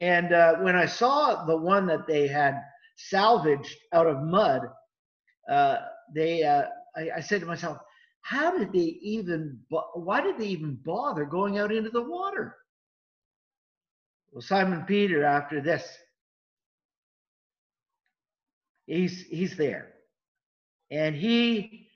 And 0.00 0.32
uh, 0.32 0.56
when 0.56 0.76
I 0.76 0.86
saw 0.86 1.44
the 1.44 1.56
one 1.56 1.86
that 1.86 2.06
they 2.06 2.26
had 2.26 2.60
salvaged 2.96 3.76
out 3.92 4.06
of 4.06 4.22
mud, 4.22 4.62
uh, 5.50 5.76
they 6.14 6.42
uh, 6.42 6.64
I, 6.96 7.10
I 7.16 7.20
said 7.20 7.40
to 7.40 7.46
myself, 7.46 7.78
how 8.20 8.58
did 8.58 8.72
they 8.72 8.98
even? 9.00 9.60
Why 9.94 10.20
did 10.20 10.38
they 10.38 10.48
even 10.48 10.78
bother 10.84 11.24
going 11.24 11.58
out 11.58 11.72
into 11.72 11.90
the 11.90 12.02
water? 12.02 12.56
Well, 14.32 14.42
Simon 14.42 14.84
Peter, 14.86 15.24
after 15.24 15.60
this, 15.60 15.86
he's 18.86 19.22
he's 19.22 19.56
there, 19.56 19.94
and 20.90 21.14
he 21.14 21.88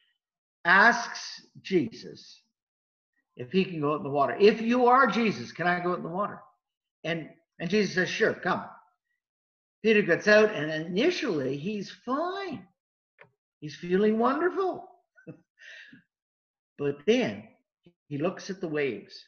asks 0.65 1.47
Jesus 1.63 2.41
if 3.37 3.51
he 3.51 3.65
can 3.65 3.81
go 3.81 3.93
out 3.93 3.99
in 3.99 4.05
the 4.05 4.11
water. 4.11 4.37
If 4.39 4.61
you 4.61 4.87
are 4.87 5.07
Jesus, 5.07 5.53
can 5.53 5.67
I 5.67 5.81
go 5.81 5.93
out 5.93 5.99
in 5.99 6.05
the 6.05 6.09
water? 6.09 6.41
And 7.05 7.29
and 7.61 7.69
Jesus 7.69 7.95
says, 7.95 8.09
Sure, 8.09 8.33
come. 8.33 8.65
Peter 9.83 10.03
gets 10.03 10.27
out, 10.27 10.53
and 10.53 10.71
initially 10.71 11.57
he's 11.57 11.91
fine. 12.05 12.67
He's 13.61 13.77
feeling 13.77 14.19
wonderful. 14.19 14.89
but 16.79 16.97
then 17.07 17.45
he 18.09 18.19
looks 18.19 18.51
at 18.51 18.61
the 18.61 18.69
waves 18.69 19.25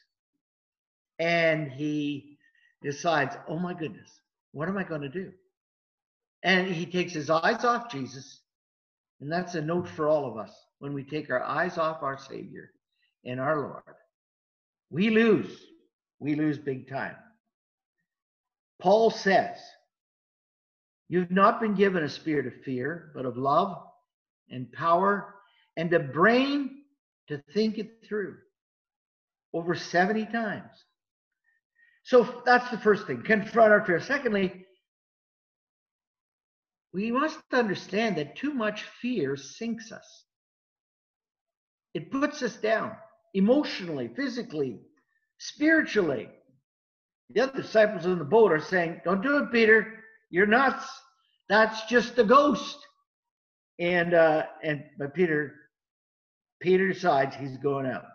and 1.19 1.71
he 1.71 2.37
decides, 2.81 3.35
Oh 3.47 3.59
my 3.59 3.73
goodness, 3.73 4.09
what 4.51 4.67
am 4.67 4.77
I 4.77 4.83
going 4.83 5.01
to 5.01 5.09
do? 5.09 5.31
And 6.43 6.67
he 6.67 6.85
takes 6.85 7.13
his 7.13 7.29
eyes 7.29 7.63
off 7.63 7.91
Jesus. 7.91 8.41
And 9.21 9.31
that's 9.31 9.55
a 9.55 9.61
note 9.61 9.87
for 9.87 10.09
all 10.09 10.25
of 10.29 10.37
us. 10.37 10.51
When 10.79 10.93
we 10.93 11.03
take 11.03 11.29
our 11.29 11.43
eyes 11.43 11.77
off 11.77 12.03
our 12.03 12.17
Savior 12.17 12.71
and 13.23 13.39
our 13.39 13.57
Lord, 13.57 13.83
we 14.89 15.09
lose. 15.09 15.55
We 16.19 16.35
lose 16.35 16.57
big 16.57 16.89
time. 16.89 17.15
Paul 18.81 19.11
says, 19.11 19.57
You've 21.09 21.31
not 21.31 21.61
been 21.61 21.75
given 21.75 22.03
a 22.03 22.09
spirit 22.09 22.47
of 22.47 22.53
fear, 22.63 23.11
but 23.13 23.25
of 23.25 23.37
love 23.37 23.77
and 24.49 24.71
power 24.71 25.35
and 25.77 25.91
a 25.93 25.99
brain 25.99 26.83
to 27.27 27.41
think 27.53 27.77
it 27.77 28.03
through 28.07 28.37
over 29.53 29.75
70 29.75 30.25
times. 30.27 30.71
So 32.03 32.41
that's 32.45 32.69
the 32.69 32.77
first 32.77 33.07
thing 33.07 33.21
confront 33.21 33.71
our 33.71 33.85
fear. 33.85 33.99
Secondly, 33.99 34.65
we 36.93 37.11
must 37.11 37.39
understand 37.51 38.17
that 38.17 38.35
too 38.35 38.53
much 38.53 38.83
fear 39.01 39.35
sinks 39.35 39.91
us, 39.91 40.25
it 41.93 42.11
puts 42.11 42.41
us 42.43 42.55
down 42.57 42.95
emotionally, 43.33 44.09
physically, 44.15 44.79
spiritually. 45.39 46.29
The 47.33 47.41
other 47.41 47.61
disciples 47.61 48.05
in 48.05 48.19
the 48.19 48.25
boat 48.25 48.51
are 48.51 48.59
saying, 48.59 49.01
Don't 49.03 49.21
do 49.21 49.37
it, 49.37 49.51
Peter. 49.51 49.99
You're 50.29 50.45
nuts. 50.45 50.85
That's 51.49 51.85
just 51.85 52.17
a 52.19 52.23
ghost. 52.23 52.77
And 53.79 54.13
uh, 54.13 54.43
and 54.63 54.83
but 54.99 55.13
Peter, 55.13 55.53
Peter 56.61 56.87
decides 56.87 57.35
he's 57.35 57.57
going 57.57 57.87
out. 57.87 58.05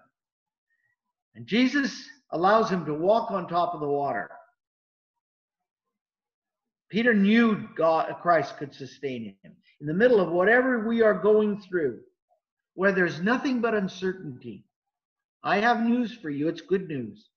And 1.34 1.46
Jesus 1.46 2.08
allows 2.30 2.70
him 2.70 2.84
to 2.86 2.94
walk 2.94 3.30
on 3.30 3.48
top 3.48 3.74
of 3.74 3.80
the 3.80 3.88
water. 3.88 4.30
Peter 6.90 7.12
knew 7.12 7.68
God, 7.76 8.14
Christ 8.22 8.56
could 8.56 8.74
sustain 8.74 9.36
him. 9.42 9.52
In 9.80 9.86
the 9.86 9.94
middle 9.94 10.20
of 10.20 10.30
whatever 10.30 10.86
we 10.86 11.02
are 11.02 11.14
going 11.14 11.60
through, 11.60 12.00
where 12.74 12.92
there's 12.92 13.20
nothing 13.20 13.60
but 13.60 13.74
uncertainty, 13.74 14.64
I 15.42 15.58
have 15.58 15.82
news 15.82 16.12
for 16.12 16.30
you. 16.30 16.48
It's 16.48 16.60
good 16.60 16.88
news. 16.88 17.28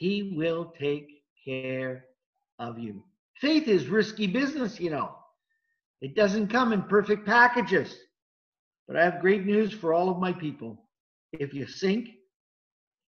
He 0.00 0.32
will 0.34 0.72
take 0.80 1.24
care 1.44 2.06
of 2.58 2.78
you. 2.78 3.04
Faith 3.38 3.68
is 3.68 3.86
risky 3.86 4.26
business, 4.26 4.80
you 4.80 4.88
know. 4.88 5.14
It 6.00 6.16
doesn't 6.16 6.48
come 6.48 6.72
in 6.72 6.84
perfect 6.84 7.26
packages. 7.26 7.94
But 8.88 8.96
I 8.96 9.04
have 9.04 9.20
great 9.20 9.44
news 9.44 9.74
for 9.74 9.92
all 9.92 10.08
of 10.08 10.18
my 10.18 10.32
people. 10.32 10.86
If 11.34 11.52
you 11.52 11.66
sink, 11.66 12.08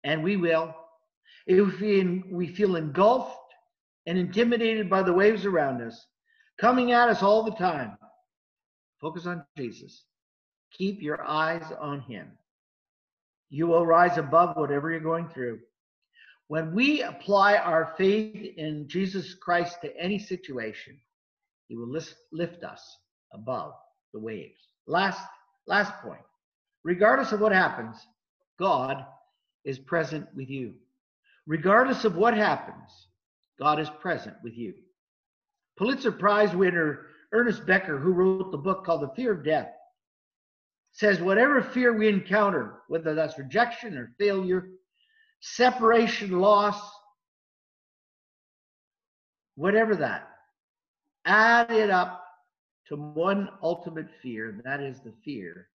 and 0.05 0.23
we 0.23 0.37
will, 0.37 0.75
if 1.47 1.81
we, 2.31 2.47
feel 2.49 2.77
engulfed 2.77 3.39
and 4.05 4.19
intimidated 4.19 4.91
by 4.91 5.03
the 5.03 5.15
waves 5.15 5.47
around 5.47 5.81
us, 5.81 5.99
coming 6.61 6.93
at 6.93 7.09
us 7.09 7.23
all 7.23 7.43
the 7.43 7.57
time, 7.57 7.97
focus 9.01 9.25
on 9.25 9.47
Jesus. 9.57 10.05
Keep 10.75 11.01
your 11.01 11.23
eyes 11.23 11.65
on 11.81 12.03
him. 12.03 12.33
You 13.49 13.67
will 13.67 13.87
rise 13.87 14.19
above 14.19 14.59
whatever 14.59 14.91
you're 14.91 15.01
going 15.01 15.31
through. 15.31 15.61
When 16.53 16.75
we 16.75 17.01
apply 17.01 17.57
our 17.57 17.95
faith 17.97 18.59
in 18.59 18.87
Jesus 18.87 19.33
Christ 19.33 19.79
to 19.81 19.97
any 19.97 20.19
situation, 20.19 21.01
he 21.69 21.77
will 21.77 21.89
lift, 21.89 22.63
us 22.63 22.99
above 23.33 23.73
the 24.13 24.21
waves. 24.21 24.61
Last, 24.87 25.27
last 25.67 25.95
point. 26.03 26.21
Regardless 26.85 27.33
of 27.33 27.41
what 27.41 27.53
happens, 27.53 27.97
God 28.59 29.03
is 29.65 29.79
present 29.79 30.27
with 30.37 30.51
you. 30.51 30.75
Regardless 31.47 32.05
of 32.05 32.17
what 32.17 32.37
happens, 32.37 33.07
God 33.59 33.81
is 33.81 33.89
present 33.89 34.37
with 34.45 34.55
you. 34.55 34.75
Pulitzer 35.79 36.13
Prize 36.13 36.55
winner 36.55 37.07
Ernest 37.33 37.65
Becker, 37.65 37.97
who 37.97 38.13
wrote 38.13 38.51
the 38.51 38.59
book 38.59 38.85
called 38.85 39.01
The 39.01 39.15
Fear 39.17 39.33
of 39.33 39.43
Death, 39.47 39.71
says 40.93 41.19
whatever 41.19 41.63
fear 41.63 41.97
we 41.97 42.11
encounter, 42.11 42.83
whether 42.89 43.15
that's 43.15 43.39
rejection 43.39 43.97
or 43.97 44.13
failure, 44.19 44.69
separation, 45.43 46.31
loss, 46.39 46.81
whatever 49.57 49.97
that, 49.97 50.29
add 51.27 51.71
it 51.71 51.91
up 51.91 52.25
to 52.87 52.97
one 52.97 53.49
ultimate 53.63 54.09
fear, 54.23 54.49
and 54.51 54.63
that 54.65 54.81
is 54.81 55.01
the 55.01 55.13
fear 55.25 55.69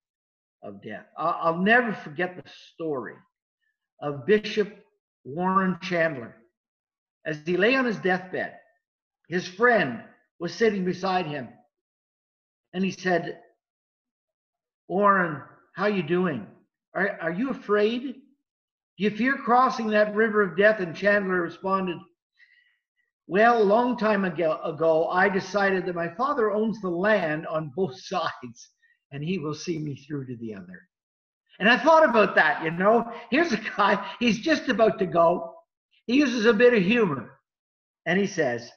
of 0.63 0.81
death. 0.81 1.05
I'll, 1.17 1.57
never 1.57 1.93
forget 1.93 2.35
the 2.35 2.49
story 2.73 3.15
of 4.01 4.25
Bishop 4.25 4.73
Warren 5.25 5.77
Chandler. 5.81 6.35
As 7.25 7.39
he 7.45 7.57
lay 7.57 7.75
on 7.75 7.85
his 7.85 7.97
deathbed, 7.97 8.53
his 9.27 9.45
friend 9.45 10.01
was 10.39 10.53
sitting 10.53 10.85
beside 10.85 11.25
him, 11.25 11.49
and 12.73 12.85
he 12.85 12.91
said, 12.91 13.39
Warren, 14.87 15.41
how 15.75 15.83
are 15.83 15.89
you 15.89 16.03
doing? 16.03 16.47
Are, 16.93 17.17
are 17.21 17.31
you 17.33 17.49
afraid? 17.49 18.15
You 18.97 19.11
fear 19.11 19.37
crossing 19.37 19.87
that 19.89 20.15
river 20.15 20.41
of 20.41 20.57
death? 20.57 20.79
And 20.79 20.95
Chandler 20.95 21.41
responded, 21.41 21.97
well, 23.27 23.61
a 23.61 23.63
long 23.63 23.97
time 23.97 24.23
ago, 24.23 24.59
ago, 24.63 25.09
I 25.09 25.27
decided 25.27 25.85
that 25.85 25.95
my 25.95 26.07
father 26.15 26.51
owns 26.51 26.81
the 26.81 26.89
land 26.89 27.45
on 27.45 27.73
both 27.75 27.99
sides 28.01 28.69
and 29.11 29.23
he 29.23 29.37
will 29.37 29.53
see 29.53 29.77
me 29.77 29.95
through 29.95 30.25
to 30.27 30.37
the 30.37 30.55
other. 30.55 30.87
And 31.59 31.69
I 31.69 31.77
thought 31.77 32.07
about 32.07 32.35
that, 32.35 32.63
you 32.63 32.71
know. 32.71 33.11
Here's 33.31 33.51
a 33.51 33.57
guy, 33.77 34.05
he's 34.19 34.39
just 34.39 34.69
about 34.69 34.99
to 34.99 35.05
go. 35.05 35.53
He 36.05 36.15
uses 36.15 36.45
a 36.45 36.53
bit 36.53 36.73
of 36.73 36.83
humor 36.83 37.39
and 38.05 38.19
he 38.19 38.27
says, 38.27 38.71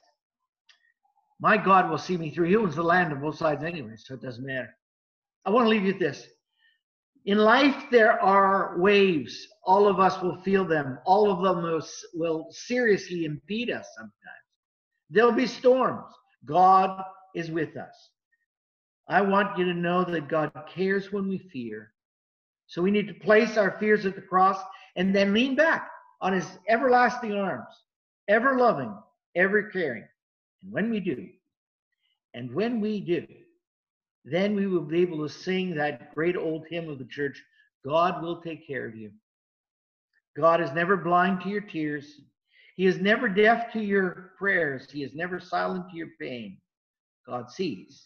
My 1.39 1.57
God 1.57 1.89
will 1.89 1.97
see 1.97 2.17
me 2.17 2.31
through. 2.31 2.47
He 2.47 2.55
owns 2.55 2.75
the 2.75 2.83
land 2.83 3.13
on 3.13 3.21
both 3.21 3.37
sides 3.37 3.63
anyway, 3.63 3.93
so 3.97 4.15
it 4.15 4.21
doesn't 4.21 4.45
matter. 4.45 4.69
I 5.45 5.51
want 5.51 5.65
to 5.65 5.69
leave 5.69 5.83
you 5.83 5.93
with 5.93 5.99
this. 5.99 6.27
In 7.25 7.37
life, 7.37 7.85
there 7.91 8.19
are 8.19 8.79
waves. 8.79 9.47
All 9.63 9.87
of 9.87 9.99
us 9.99 10.21
will 10.21 10.41
feel 10.41 10.65
them. 10.65 10.97
All 11.05 11.31
of 11.31 11.43
them 11.43 11.63
will, 11.63 11.85
will 12.13 12.47
seriously 12.51 13.25
impede 13.25 13.69
us 13.69 13.87
sometimes. 13.95 14.13
There'll 15.09 15.31
be 15.31 15.45
storms. 15.45 16.11
God 16.45 17.03
is 17.35 17.51
with 17.51 17.77
us. 17.77 18.09
I 19.07 19.21
want 19.21 19.57
you 19.57 19.65
to 19.65 19.73
know 19.73 20.03
that 20.05 20.29
God 20.29 20.51
cares 20.73 21.11
when 21.11 21.27
we 21.27 21.37
fear. 21.37 21.91
So 22.67 22.81
we 22.81 22.91
need 22.91 23.07
to 23.07 23.13
place 23.13 23.57
our 23.57 23.77
fears 23.79 24.05
at 24.05 24.15
the 24.15 24.21
cross 24.21 24.57
and 24.95 25.13
then 25.13 25.33
lean 25.33 25.55
back 25.55 25.89
on 26.21 26.33
his 26.33 26.47
everlasting 26.69 27.33
arms, 27.33 27.67
ever 28.29 28.57
loving, 28.57 28.95
ever 29.35 29.63
caring. 29.63 30.05
And 30.63 30.71
when 30.71 30.89
we 30.89 30.99
do, 30.99 31.27
and 32.33 32.53
when 32.53 32.79
we 32.79 33.01
do, 33.01 33.27
then 34.23 34.55
we 34.55 34.67
will 34.67 34.81
be 34.81 35.01
able 35.01 35.27
to 35.27 35.33
sing 35.33 35.75
that 35.75 36.13
great 36.13 36.35
old 36.35 36.65
hymn 36.69 36.89
of 36.89 36.99
the 36.99 37.05
church 37.05 37.41
God 37.83 38.21
will 38.21 38.41
take 38.41 38.67
care 38.67 38.85
of 38.85 38.95
you. 38.95 39.11
God 40.37 40.61
is 40.61 40.71
never 40.71 40.95
blind 40.95 41.41
to 41.41 41.49
your 41.49 41.61
tears. 41.61 42.21
He 42.75 42.85
is 42.85 42.99
never 42.99 43.27
deaf 43.27 43.71
to 43.73 43.81
your 43.81 44.33
prayers. 44.37 44.89
He 44.89 45.03
is 45.03 45.13
never 45.13 45.39
silent 45.39 45.89
to 45.89 45.97
your 45.97 46.09
pain. 46.19 46.57
God 47.27 47.49
sees, 47.49 48.05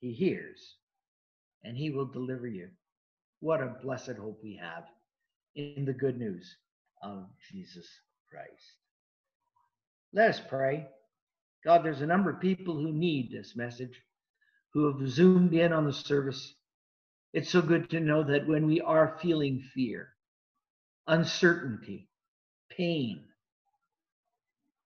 He 0.00 0.12
hears, 0.12 0.76
and 1.62 1.76
He 1.76 1.90
will 1.90 2.06
deliver 2.06 2.46
you. 2.46 2.68
What 3.40 3.60
a 3.60 3.76
blessed 3.82 4.16
hope 4.18 4.40
we 4.42 4.56
have 4.56 4.84
in 5.54 5.84
the 5.84 5.92
good 5.92 6.18
news 6.18 6.56
of 7.02 7.26
Jesus 7.52 7.86
Christ. 8.30 8.78
Let 10.12 10.30
us 10.30 10.40
pray. 10.48 10.86
God, 11.64 11.84
there's 11.84 12.00
a 12.00 12.06
number 12.06 12.30
of 12.30 12.40
people 12.40 12.74
who 12.74 12.92
need 12.92 13.30
this 13.30 13.54
message, 13.56 14.02
who 14.74 14.86
have 14.86 15.08
zoomed 15.08 15.54
in 15.54 15.72
on 15.72 15.86
the 15.86 15.92
service. 15.92 16.54
It's 17.32 17.48
so 17.48 17.62
good 17.62 17.88
to 17.90 18.00
know 18.00 18.22
that 18.24 18.46
when 18.46 18.66
we 18.66 18.80
are 18.80 19.18
feeling 19.22 19.62
fear, 19.72 20.08
uncertainty, 21.06 22.08
pain, 22.76 23.24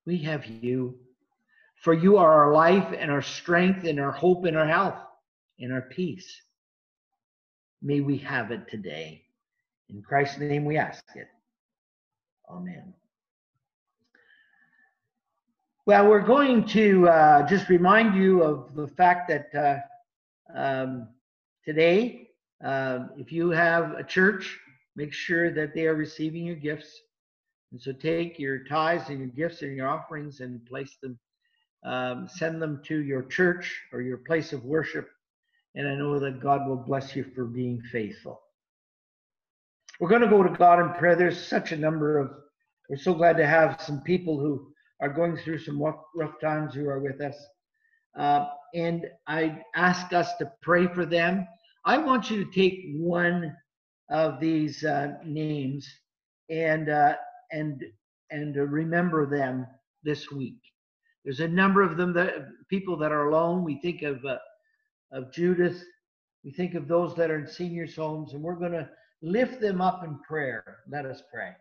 we 0.07 0.19
have 0.19 0.47
you. 0.47 0.99
For 1.83 1.95
you 1.95 2.17
are 2.17 2.45
our 2.47 2.53
life 2.53 2.95
and 2.99 3.11
our 3.11 3.23
strength 3.23 3.85
and 3.85 4.01
our 4.01 4.11
hope 4.11 4.45
and 4.45 4.57
our 4.57 4.67
health 4.67 4.99
and 5.59 5.73
our 5.73 5.83
peace. 5.83 6.43
May 7.83 8.01
we 8.01 8.19
have 8.19 8.51
it 8.51 8.69
today. 8.69 9.23
In 9.89 10.03
Christ's 10.03 10.39
name 10.39 10.65
we 10.65 10.77
ask 10.77 11.05
it. 11.15 11.29
Amen. 12.51 12.95
Well, 15.89 16.07
we're 16.07 16.21
going 16.21 16.67
to 16.67 17.09
uh, 17.09 17.47
just 17.47 17.71
remind 17.71 18.15
you 18.15 18.43
of 18.43 18.75
the 18.75 18.89
fact 18.89 19.31
that 19.31 19.55
uh, 19.55 19.79
um, 20.55 21.09
today, 21.65 22.29
uh, 22.63 23.07
if 23.17 23.33
you 23.33 23.49
have 23.49 23.93
a 23.93 24.05
church, 24.05 24.55
make 24.97 25.15
sure 25.15 25.51
that 25.51 25.75
they 25.75 25.87
are 25.87 25.95
receiving 25.95 26.45
your 26.45 26.57
gifts. 26.57 27.01
And 27.73 27.81
so 27.81 27.93
take 27.93 28.39
your 28.39 28.65
tithes 28.65 29.09
and 29.09 29.19
your 29.19 29.29
gifts 29.29 29.63
and 29.63 29.75
your 29.75 29.89
offerings 29.89 30.41
and 30.41 30.63
place 30.67 30.95
them, 31.01 31.19
um, 31.87 32.29
send 32.29 32.61
them 32.61 32.83
to 32.85 32.99
your 32.99 33.23
church 33.23 33.75
or 33.91 34.03
your 34.03 34.19
place 34.19 34.53
of 34.53 34.67
worship. 34.67 35.09
And 35.75 35.89
I 35.89 35.95
know 35.95 36.19
that 36.19 36.43
God 36.43 36.69
will 36.69 36.77
bless 36.77 37.17
you 37.17 37.25
for 37.35 37.47
being 37.47 37.81
faithful. 37.91 38.43
We're 40.01 40.11
going 40.11 40.21
to 40.21 40.29
go 40.29 40.43
to 40.43 40.51
God 40.51 40.81
in 40.81 40.93
prayer. 40.99 41.17
There's 41.17 41.43
such 41.43 41.73
a 41.73 41.79
number 41.79 42.19
of, 42.19 42.31
we're 42.91 42.99
so 42.99 43.15
glad 43.15 43.39
to 43.39 43.47
have 43.47 43.81
some 43.81 44.03
people 44.03 44.39
who 44.39 44.75
are 45.01 45.09
going 45.09 45.37
through 45.37 45.59
some 45.59 45.81
rough, 45.81 46.01
rough 46.15 46.41
times 46.41 46.75
who 46.75 46.89
are 46.89 47.01
with 47.01 47.21
us. 47.21 47.37
Uh, 48.19 48.47
and 48.75 49.07
I 49.27 49.63
ask 49.77 50.13
us 50.13 50.35
to 50.39 50.51
pray 50.63 50.87
for 50.89 51.07
them. 51.07 51.47
I 51.85 51.99
want 51.99 52.31
you 52.31 52.45
to 52.45 52.51
take 52.51 52.81
one 52.97 53.55
of 54.11 54.41
these 54.41 54.85
uh, 54.85 55.15
names 55.25 55.89
and 56.51 56.89
uh, 56.89 57.15
and 57.53 57.83
and 58.31 58.57
remember 58.57 59.27
them 59.27 59.67
this 60.03 60.31
week. 60.31 60.59
There's 61.25 61.41
a 61.41 61.49
number 61.49 61.83
of 61.83 61.97
them 61.97 62.13
that 62.15 62.35
people 62.69 62.97
that 62.99 63.13
are 63.13 63.29
alone. 63.29 63.65
We 63.65 63.81
think 63.81 64.03
of 64.03 64.25
uh, 64.25 64.39
of 65.13 65.33
Judith. 65.33 65.83
We 66.45 66.53
think 66.53 66.75
of 66.75 66.89
those 66.89 67.15
that 67.17 67.31
are 67.31 67.39
in 67.39 67.47
seniors' 67.47 67.97
homes, 67.97 68.33
and 68.33 68.43
we're 68.43 68.55
going 68.55 68.73
to 68.73 68.89
lift 69.23 69.61
them 69.61 69.81
up 69.81 70.05
in 70.05 70.19
prayer. 70.21 70.79
Let 70.91 71.05
us 71.05 71.23
pray. 71.33 71.53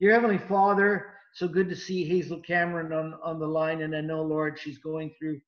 Dear 0.00 0.12
Heavenly 0.12 0.38
Father, 0.38 1.06
so 1.34 1.48
good 1.48 1.68
to 1.70 1.74
see 1.74 2.04
Hazel 2.04 2.38
Cameron 2.40 2.92
on, 2.92 3.18
on 3.20 3.40
the 3.40 3.46
line. 3.48 3.82
And 3.82 3.96
I 3.96 4.00
know, 4.00 4.22
Lord, 4.22 4.56
she's 4.56 4.78
going 4.78 5.12
through 5.18 5.40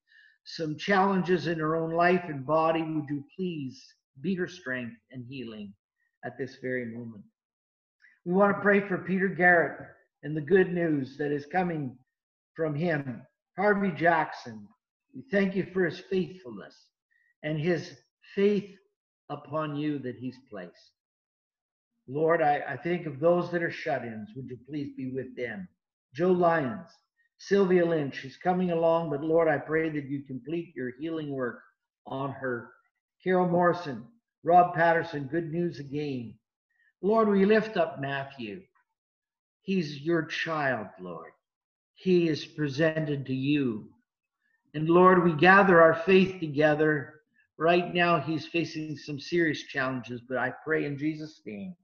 some 0.43 0.77
challenges 0.77 1.47
in 1.47 1.57
her 1.57 1.77
own 1.77 1.91
life 1.91 2.23
and 2.27 2.45
body. 2.45 2.81
Would 2.81 3.09
you 3.09 3.23
please 3.33 3.81
be 4.19 4.35
her 4.35 4.49
strength 4.49 4.97
and 5.11 5.25
healing 5.25 5.73
at 6.25 6.37
this 6.37 6.57
very 6.61 6.85
moment? 6.85 7.23
We 8.25 8.33
want 8.33 8.57
to 8.57 8.61
pray 8.61 8.85
for 8.85 8.97
Peter 8.97 9.29
Garrett 9.29 9.87
and 10.23 10.35
the 10.35 10.41
good 10.41 10.73
news 10.73 11.15
that 11.17 11.31
is 11.31 11.45
coming 11.45 11.97
from 12.53 12.75
him. 12.75 13.21
Harvey 13.57 13.91
Jackson, 13.91 14.67
we 15.15 15.23
thank 15.31 15.55
you 15.55 15.65
for 15.71 15.85
his 15.85 16.01
faithfulness 16.01 16.87
and 17.41 17.57
his 17.57 17.93
faith 18.35 18.69
upon 19.29 19.77
you 19.77 19.97
that 19.99 20.17
he's 20.17 20.37
placed. 20.49 20.91
Lord, 22.07 22.41
I, 22.41 22.61
I 22.67 22.77
think 22.77 23.05
of 23.05 23.19
those 23.19 23.51
that 23.51 23.63
are 23.63 23.71
shut 23.71 24.03
ins. 24.03 24.29
Would 24.35 24.49
you 24.49 24.57
please 24.67 24.91
be 24.97 25.11
with 25.11 25.35
them? 25.35 25.67
Joe 26.13 26.31
Lyons, 26.31 26.89
Sylvia 27.37 27.85
Lynch, 27.85 28.15
she's 28.15 28.37
coming 28.37 28.71
along, 28.71 29.09
but 29.09 29.23
Lord, 29.23 29.47
I 29.47 29.57
pray 29.57 29.89
that 29.89 30.09
you 30.09 30.23
complete 30.23 30.73
your 30.75 30.91
healing 30.99 31.29
work 31.29 31.61
on 32.05 32.31
her. 32.31 32.69
Carol 33.23 33.47
Morrison, 33.47 34.03
Rob 34.43 34.73
Patterson, 34.73 35.25
good 35.25 35.51
news 35.51 35.79
again. 35.79 36.37
Lord, 37.01 37.29
we 37.29 37.45
lift 37.45 37.77
up 37.77 38.01
Matthew. 38.01 38.61
He's 39.61 40.01
your 40.01 40.23
child, 40.23 40.87
Lord. 40.99 41.31
He 41.93 42.27
is 42.27 42.45
presented 42.45 43.27
to 43.27 43.33
you. 43.33 43.87
And 44.73 44.89
Lord, 44.89 45.23
we 45.23 45.33
gather 45.33 45.81
our 45.81 45.93
faith 45.93 46.39
together. 46.39 47.21
Right 47.57 47.93
now, 47.93 48.19
he's 48.19 48.47
facing 48.47 48.97
some 48.97 49.19
serious 49.19 49.63
challenges, 49.63 50.21
but 50.27 50.37
I 50.37 50.51
pray 50.63 50.85
in 50.85 50.97
Jesus' 50.97 51.41
name 51.45 51.75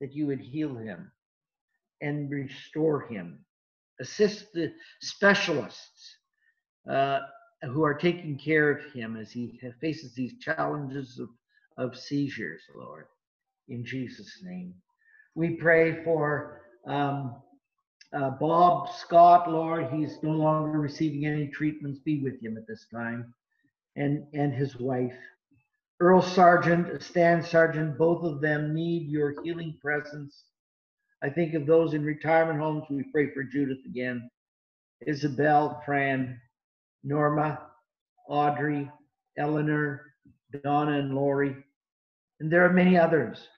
that 0.00 0.12
you 0.12 0.26
would 0.26 0.40
heal 0.40 0.76
him 0.76 1.10
and 2.00 2.30
restore 2.30 3.08
him. 3.08 3.44
Assist 4.00 4.52
the 4.52 4.72
specialists 5.00 6.16
uh, 6.88 7.20
who 7.62 7.82
are 7.84 7.94
taking 7.94 8.38
care 8.38 8.70
of 8.70 8.92
him 8.92 9.16
as 9.16 9.32
he 9.32 9.60
faces 9.80 10.14
these 10.14 10.38
challenges 10.38 11.18
of, 11.18 11.28
of 11.76 11.98
seizures, 11.98 12.62
Lord, 12.76 13.06
in 13.68 13.84
Jesus' 13.84 14.40
name. 14.44 14.74
We 15.34 15.50
pray 15.56 16.04
for 16.04 16.62
um, 16.86 17.36
uh, 18.12 18.30
Bob 18.30 18.90
Scott, 18.92 19.50
Lord. 19.50 19.88
He's 19.92 20.22
no 20.22 20.30
longer 20.30 20.78
receiving 20.78 21.26
any 21.26 21.48
treatments. 21.48 21.98
Be 21.98 22.20
with 22.20 22.40
him 22.42 22.56
at 22.56 22.66
this 22.66 22.86
time, 22.92 23.34
and 23.96 24.24
and 24.32 24.52
his 24.52 24.76
wife. 24.76 25.16
Earl 26.00 26.22
Sargent, 26.22 27.02
Stan 27.02 27.42
Sargent, 27.42 27.98
both 27.98 28.22
of 28.24 28.40
them 28.40 28.72
need 28.72 29.08
your 29.08 29.42
healing 29.42 29.76
presence. 29.82 30.44
I 31.22 31.28
think 31.28 31.54
of 31.54 31.66
those 31.66 31.94
in 31.94 32.04
retirement 32.04 32.60
homes. 32.60 32.84
We 32.88 33.04
pray 33.12 33.32
for 33.34 33.42
Judith 33.42 33.84
again. 33.84 34.30
Isabel, 35.06 35.82
Fran, 35.84 36.40
Norma, 37.02 37.60
Audrey, 38.28 38.88
Eleanor, 39.36 40.04
Donna, 40.62 40.98
and 40.98 41.14
Lori. 41.14 41.56
And 42.40 42.52
there 42.52 42.64
are 42.64 42.72
many 42.72 42.96
others. 42.96 43.48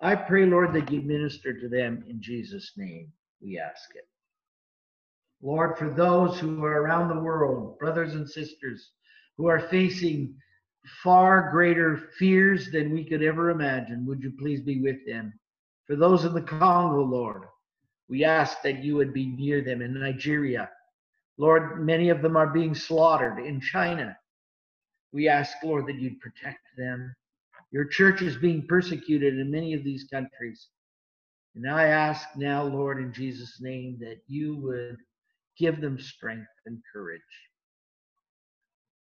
I 0.00 0.16
pray, 0.16 0.44
Lord, 0.44 0.72
that 0.74 0.90
you 0.90 1.02
minister 1.02 1.58
to 1.58 1.68
them 1.68 2.04
in 2.08 2.20
Jesus' 2.20 2.72
name. 2.76 3.12
We 3.40 3.58
ask 3.58 3.94
it. 3.94 4.08
Lord, 5.40 5.78
for 5.78 5.90
those 5.90 6.40
who 6.40 6.64
are 6.64 6.82
around 6.82 7.08
the 7.08 7.22
world, 7.22 7.78
brothers 7.78 8.14
and 8.14 8.28
sisters, 8.28 8.90
who 9.36 9.46
are 9.46 9.68
facing 9.68 10.34
far 11.02 11.50
greater 11.50 11.96
fears 12.18 12.70
than 12.70 12.92
we 12.92 13.04
could 13.04 13.22
ever 13.22 13.50
imagine. 13.50 14.06
Would 14.06 14.22
you 14.22 14.32
please 14.38 14.60
be 14.60 14.80
with 14.80 15.04
them? 15.06 15.32
For 15.86 15.96
those 15.96 16.24
in 16.24 16.34
the 16.34 16.42
Congo, 16.42 17.02
Lord, 17.02 17.42
we 18.08 18.24
ask 18.24 18.62
that 18.62 18.84
you 18.84 18.96
would 18.96 19.12
be 19.12 19.26
near 19.26 19.62
them 19.62 19.82
in 19.82 19.98
Nigeria. 19.98 20.70
Lord, 21.38 21.84
many 21.84 22.08
of 22.08 22.22
them 22.22 22.36
are 22.36 22.46
being 22.46 22.74
slaughtered 22.74 23.38
in 23.38 23.60
China. 23.60 24.16
We 25.12 25.28
ask, 25.28 25.56
Lord, 25.62 25.86
that 25.86 26.00
you'd 26.00 26.20
protect 26.20 26.60
them. 26.76 27.14
Your 27.72 27.84
church 27.84 28.22
is 28.22 28.36
being 28.36 28.66
persecuted 28.66 29.38
in 29.38 29.50
many 29.50 29.74
of 29.74 29.84
these 29.84 30.04
countries. 30.04 30.68
And 31.54 31.68
I 31.68 31.84
ask 31.84 32.28
now, 32.36 32.62
Lord, 32.62 33.00
in 33.00 33.12
Jesus' 33.12 33.60
name, 33.60 33.98
that 34.00 34.18
you 34.26 34.56
would 34.56 34.98
give 35.58 35.80
them 35.80 35.98
strength 35.98 36.50
and 36.66 36.80
courage. 36.92 37.22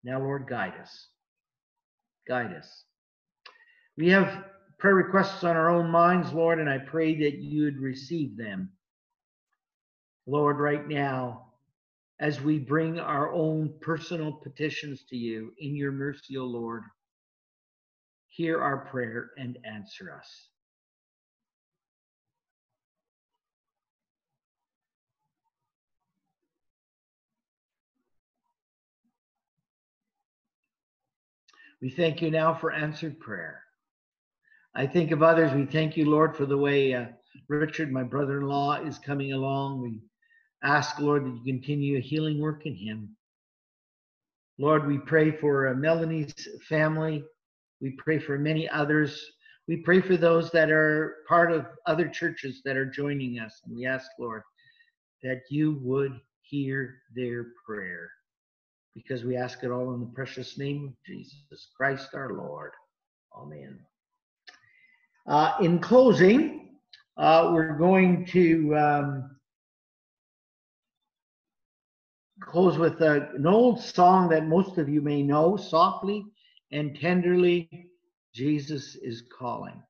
Now, 0.03 0.19
Lord, 0.19 0.47
guide 0.47 0.73
us 0.81 1.07
guide 2.27 2.53
us. 2.53 2.85
We 3.97 4.09
have 4.09 4.45
prayer 4.77 4.95
requests 4.95 5.43
on 5.43 5.55
our 5.55 5.69
own 5.69 5.89
minds, 5.89 6.33
Lord, 6.33 6.59
and 6.59 6.69
I 6.69 6.79
pray 6.79 7.15
that 7.19 7.37
you 7.39 7.65
would 7.65 7.77
receive 7.77 8.37
them. 8.37 8.71
Lord, 10.25 10.59
right 10.59 10.87
now, 10.87 11.47
as 12.19 12.39
we 12.39 12.59
bring 12.59 12.99
our 12.99 13.33
own 13.33 13.73
personal 13.81 14.31
petitions 14.31 15.03
to 15.09 15.17
you 15.17 15.53
in 15.57 15.75
your 15.75 15.91
mercy, 15.91 16.37
O 16.37 16.45
Lord, 16.45 16.83
hear 18.27 18.61
our 18.61 18.85
prayer 18.85 19.31
and 19.37 19.57
answer 19.65 20.13
us. 20.15 20.50
We 31.81 31.89
thank 31.89 32.21
you 32.21 32.29
now 32.29 32.53
for 32.53 32.71
answered 32.71 33.19
prayer. 33.19 33.63
I 34.75 34.85
think 34.85 35.11
of 35.11 35.23
others. 35.23 35.51
We 35.51 35.65
thank 35.65 35.97
you, 35.97 36.09
Lord, 36.09 36.37
for 36.37 36.45
the 36.45 36.57
way 36.57 36.93
uh, 36.93 37.05
Richard, 37.49 37.91
my 37.91 38.03
brother 38.03 38.39
in 38.39 38.47
law, 38.47 38.75
is 38.75 38.99
coming 38.99 39.33
along. 39.33 39.81
We 39.81 39.99
ask, 40.63 40.99
Lord, 40.99 41.25
that 41.25 41.35
you 41.43 41.53
continue 41.53 41.97
a 41.97 42.01
healing 42.01 42.39
work 42.39 42.67
in 42.67 42.75
him. 42.75 43.15
Lord, 44.59 44.85
we 44.85 44.99
pray 44.99 45.31
for 45.31 45.69
uh, 45.69 45.73
Melanie's 45.73 46.47
family. 46.69 47.23
We 47.81 47.97
pray 47.97 48.19
for 48.19 48.37
many 48.37 48.69
others. 48.69 49.19
We 49.67 49.77
pray 49.77 50.01
for 50.01 50.17
those 50.17 50.51
that 50.51 50.69
are 50.69 51.15
part 51.27 51.51
of 51.51 51.65
other 51.87 52.07
churches 52.07 52.61
that 52.63 52.77
are 52.77 52.85
joining 52.85 53.39
us. 53.39 53.59
And 53.65 53.75
we 53.75 53.87
ask, 53.87 54.07
Lord, 54.19 54.43
that 55.23 55.41
you 55.49 55.79
would 55.81 56.19
hear 56.43 56.99
their 57.15 57.47
prayer 57.65 58.11
because 58.95 59.23
we 59.23 59.37
ask 59.37 59.63
it 59.63 59.71
all 59.71 59.93
in 59.93 59.99
the 59.99 60.11
precious 60.13 60.57
name 60.57 60.87
of 60.87 60.93
Jesus 61.05 61.69
Christ 61.75 62.09
our 62.13 62.33
Lord. 62.33 62.71
Amen. 63.35 63.79
Uh, 65.27 65.53
in 65.61 65.79
closing, 65.79 66.77
uh, 67.17 67.51
we're 67.53 67.77
going 67.77 68.25
to 68.27 68.75
um, 68.75 69.31
close 72.41 72.77
with 72.77 73.01
a, 73.01 73.29
an 73.35 73.47
old 73.47 73.79
song 73.79 74.29
that 74.29 74.47
most 74.47 74.77
of 74.77 74.89
you 74.89 75.01
may 75.01 75.21
know 75.21 75.55
softly 75.55 76.25
and 76.71 76.99
tenderly 76.99 77.87
Jesus 78.33 78.95
is 78.95 79.23
calling. 79.37 79.81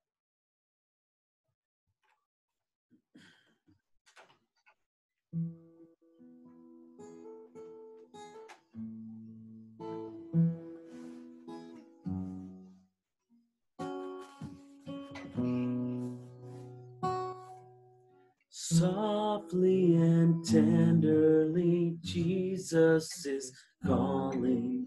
Softly 18.78 19.96
and 19.96 20.42
tenderly, 20.46 21.98
Jesus 22.00 23.26
is 23.26 23.52
calling, 23.84 24.86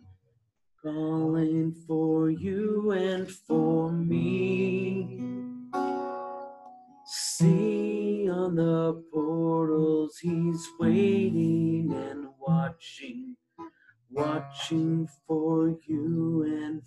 calling 0.82 1.72
for 1.86 2.32
you 2.32 2.90
and 2.94 3.30
for 3.30 3.92
me. 3.92 5.20
See 7.06 8.28
on 8.28 8.56
the 8.56 9.04
portals, 9.14 10.18
he's 10.20 10.68
waiting 10.80 11.94
and 11.94 12.30
watching, 12.40 13.36
watching 14.10 15.08
for 15.28 15.78
you 15.88 16.44
and 16.44 16.82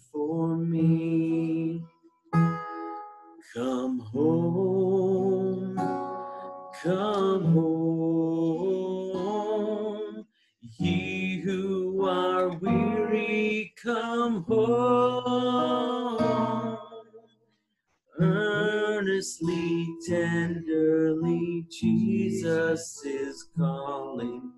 tenderly, 20.08 21.66
Jesus 21.70 23.04
is 23.04 23.46
calling, 23.58 24.52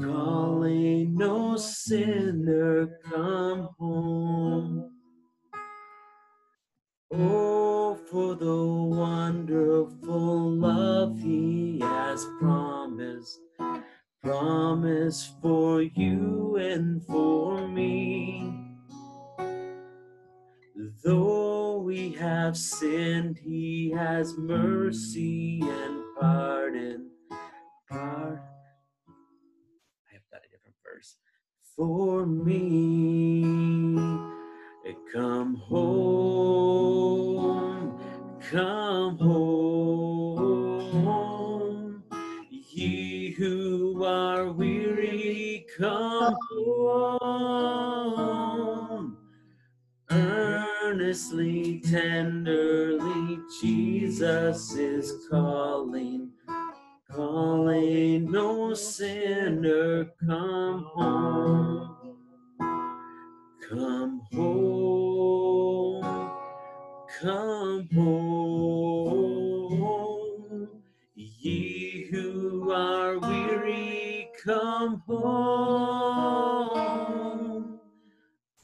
calling, 0.00 1.14
no 1.16 1.56
sinner, 1.56 2.88
come 3.04 3.68
home. 3.78 4.90
Oh, 7.12 7.94
for 8.10 8.34
the 8.34 8.64
wonderful 8.64 10.50
love 10.50 11.16
he 11.20 11.78
has 11.80 12.26
promised, 12.40 13.38
promised 14.20 15.40
for 15.40 15.82
you 15.82 16.56
and 16.56 17.04
for 17.04 17.68
me. 17.68 18.52
Though 21.04 21.65
we 21.96 22.12
have 22.12 22.58
sinned, 22.58 23.38
he 23.38 23.90
has 23.90 24.36
mercy 24.36 25.62
and 25.62 26.04
pardon. 26.20 27.10
Pardon. 27.88 28.38
I 29.08 30.12
have 30.12 30.20
got 30.30 30.42
a 30.44 30.48
different 30.50 30.76
verse. 30.84 31.16
For 31.74 32.26
me. 32.26 33.86
Come 35.12 35.54
home, 35.54 36.78
come 38.50 39.16
home, 39.18 40.42
ye 42.50 43.30
who 43.30 44.04
are 44.04 44.52
weary, 44.52 45.66
come 45.78 46.36
home. 46.50 48.35
Tenderly, 51.84 53.38
Jesus 53.60 54.72
is 54.74 55.12
calling, 55.30 56.32
calling, 57.08 58.28
no 58.32 58.74
sinner, 58.74 60.06
come 60.26 60.84
home. 60.94 62.16
Come 63.68 64.22
home, 64.32 66.02
come 67.20 67.88
home, 67.94 69.48
ye 71.14 72.08
who 72.10 72.72
are 72.72 73.20
weary, 73.20 74.28
come 74.44 75.02
home. 75.06 76.66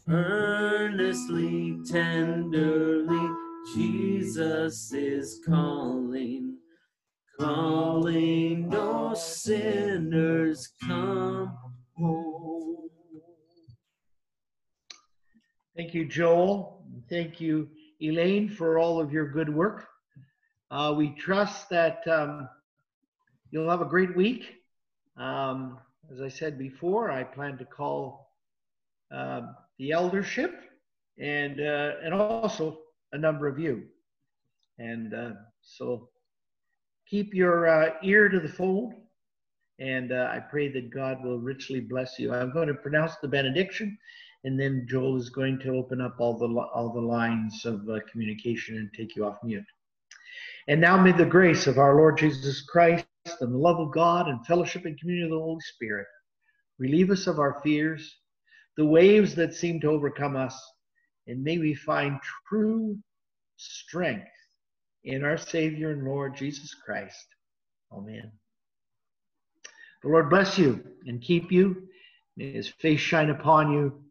Earnestly, 0.08 1.71
tenderly, 1.92 3.36
Jesus 3.74 4.94
is 4.94 5.42
calling, 5.46 6.56
calling, 7.38 8.70
no 8.70 9.12
sinners 9.12 10.70
come 10.86 11.54
home. 11.98 12.88
Thank 15.76 15.92
you, 15.92 16.06
Joel. 16.06 16.82
Thank 17.10 17.42
you, 17.42 17.68
Elaine, 18.00 18.48
for 18.48 18.78
all 18.78 18.98
of 18.98 19.12
your 19.12 19.28
good 19.28 19.54
work. 19.54 19.86
Uh, 20.70 20.94
we 20.96 21.10
trust 21.10 21.68
that 21.68 22.08
um, 22.08 22.48
you'll 23.50 23.68
have 23.68 23.82
a 23.82 23.86
great 23.86 24.16
week. 24.16 24.46
Um, 25.18 25.78
as 26.10 26.22
I 26.22 26.28
said 26.28 26.58
before, 26.58 27.10
I 27.10 27.22
plan 27.22 27.58
to 27.58 27.66
call 27.66 28.30
uh, 29.14 29.42
the 29.78 29.92
eldership 29.92 30.71
and 31.18 31.60
uh, 31.60 31.92
and 32.04 32.14
also 32.14 32.78
a 33.12 33.18
number 33.18 33.46
of 33.46 33.58
you. 33.58 33.84
And 34.78 35.14
uh, 35.14 35.32
so 35.60 36.08
keep 37.08 37.34
your 37.34 37.68
uh, 37.68 37.94
ear 38.02 38.28
to 38.28 38.40
the 38.40 38.48
fold, 38.48 38.94
and 39.78 40.12
uh, 40.12 40.30
I 40.32 40.40
pray 40.40 40.68
that 40.72 40.90
God 40.90 41.22
will 41.22 41.38
richly 41.38 41.80
bless 41.80 42.18
you. 42.18 42.32
I'm 42.32 42.52
going 42.52 42.68
to 42.68 42.74
pronounce 42.74 43.16
the 43.22 43.28
benediction 43.28 43.98
and 44.44 44.58
then 44.58 44.86
Joel 44.88 45.16
is 45.16 45.30
going 45.30 45.58
to 45.60 45.76
open 45.76 46.00
up 46.00 46.16
all 46.18 46.36
the 46.36 46.46
all 46.46 46.92
the 46.92 47.00
lines 47.00 47.64
of 47.64 47.88
uh, 47.88 48.00
communication 48.10 48.76
and 48.76 48.90
take 48.92 49.14
you 49.14 49.24
off 49.24 49.38
mute. 49.44 49.64
And 50.68 50.80
now 50.80 51.00
may 51.00 51.12
the 51.12 51.24
grace 51.24 51.66
of 51.66 51.78
our 51.78 51.96
Lord 51.96 52.18
Jesus 52.18 52.62
Christ 52.62 53.06
and 53.40 53.52
the 53.52 53.58
love 53.58 53.78
of 53.78 53.92
God 53.92 54.28
and 54.28 54.44
fellowship 54.46 54.84
and 54.84 54.98
communion 54.98 55.26
of 55.26 55.38
the 55.38 55.44
Holy 55.44 55.60
Spirit 55.60 56.06
relieve 56.78 57.10
us 57.10 57.26
of 57.26 57.38
our 57.38 57.60
fears, 57.62 58.18
the 58.76 58.86
waves 58.86 59.34
that 59.36 59.54
seem 59.54 59.80
to 59.80 59.88
overcome 59.88 60.36
us, 60.36 60.60
and 61.26 61.42
may 61.42 61.58
we 61.58 61.74
find 61.74 62.18
true 62.48 62.96
strength 63.56 64.28
in 65.04 65.24
our 65.24 65.36
Savior 65.36 65.90
and 65.90 66.04
Lord 66.04 66.36
Jesus 66.36 66.74
Christ. 66.74 67.26
Amen. 67.92 68.32
The 70.02 70.08
Lord 70.08 70.30
bless 70.30 70.58
you 70.58 70.82
and 71.06 71.22
keep 71.22 71.52
you. 71.52 71.88
May 72.36 72.52
his 72.52 72.68
face 72.68 73.00
shine 73.00 73.30
upon 73.30 73.72
you 73.72 74.02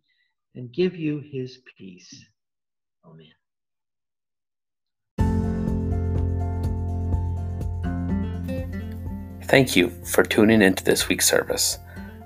and 0.55 0.71
give 0.71 0.95
you 0.95 1.23
his 1.31 1.59
peace. 1.77 2.25
Amen. 3.05 3.27
Thank 9.45 9.75
you 9.75 9.89
for 10.05 10.23
tuning 10.23 10.61
into 10.61 10.83
this 10.83 11.09
week's 11.09 11.27
service. 11.27 11.77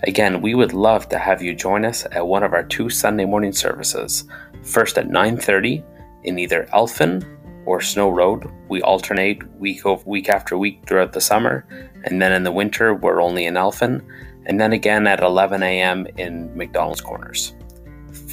Again, 0.04 0.42
we 0.42 0.54
would 0.54 0.74
love 0.74 1.10
to 1.10 1.18
have 1.18 1.42
you 1.42 1.56
join 1.56 1.84
us 1.86 2.06
at 2.12 2.28
one 2.28 2.44
of 2.44 2.54
our 2.54 2.64
two 2.64 2.92
Sunday 2.92 3.26
morning 3.26 3.54
services. 3.54 4.26
First 4.66 4.98
at 4.98 5.08
9:30 5.08 5.84
in 6.24 6.38
either 6.40 6.68
Elphin 6.74 7.24
or 7.66 7.82
Snow 7.82 8.10
Road. 8.10 8.52
We 8.68 8.82
alternate 8.82 9.40
week 9.60 9.86
over 9.86 10.04
week 10.06 10.30
after 10.30 10.58
week 10.58 10.84
throughout 10.86 11.14
the 11.14 11.22
summer, 11.22 11.66
and 12.04 12.22
then 12.22 12.34
in 12.34 12.44
the 12.44 12.52
winter 12.52 12.94
we're 12.94 13.22
only 13.22 13.46
in 13.46 13.56
Elphin, 13.56 14.02
and 14.46 14.60
then 14.60 14.74
again 14.74 15.08
at 15.08 15.24
11 15.24 15.64
a.m. 15.64 16.06
in 16.18 16.56
McDonald's 16.56 17.02
Corners 17.02 17.54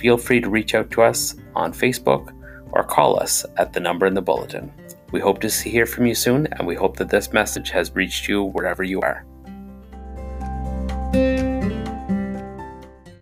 feel 0.02 0.16
free 0.16 0.40
to 0.40 0.50
reach 0.50 0.74
out 0.74 0.90
to 0.90 1.02
us 1.02 1.36
on 1.54 1.72
Facebook 1.72 2.34
or 2.72 2.82
call 2.82 3.20
us 3.20 3.44
at 3.56 3.72
the 3.72 3.80
number 3.80 4.06
in 4.06 4.14
the 4.14 4.22
bulletin. 4.22 4.72
We 5.12 5.20
hope 5.20 5.40
to 5.42 5.50
see, 5.50 5.70
hear 5.70 5.86
from 5.86 6.06
you 6.06 6.14
soon, 6.14 6.48
and 6.52 6.66
we 6.66 6.74
hope 6.74 6.96
that 6.96 7.10
this 7.10 7.32
message 7.32 7.70
has 7.70 7.94
reached 7.94 8.28
you 8.28 8.42
wherever 8.42 8.82
you 8.82 9.00
are. 9.02 9.24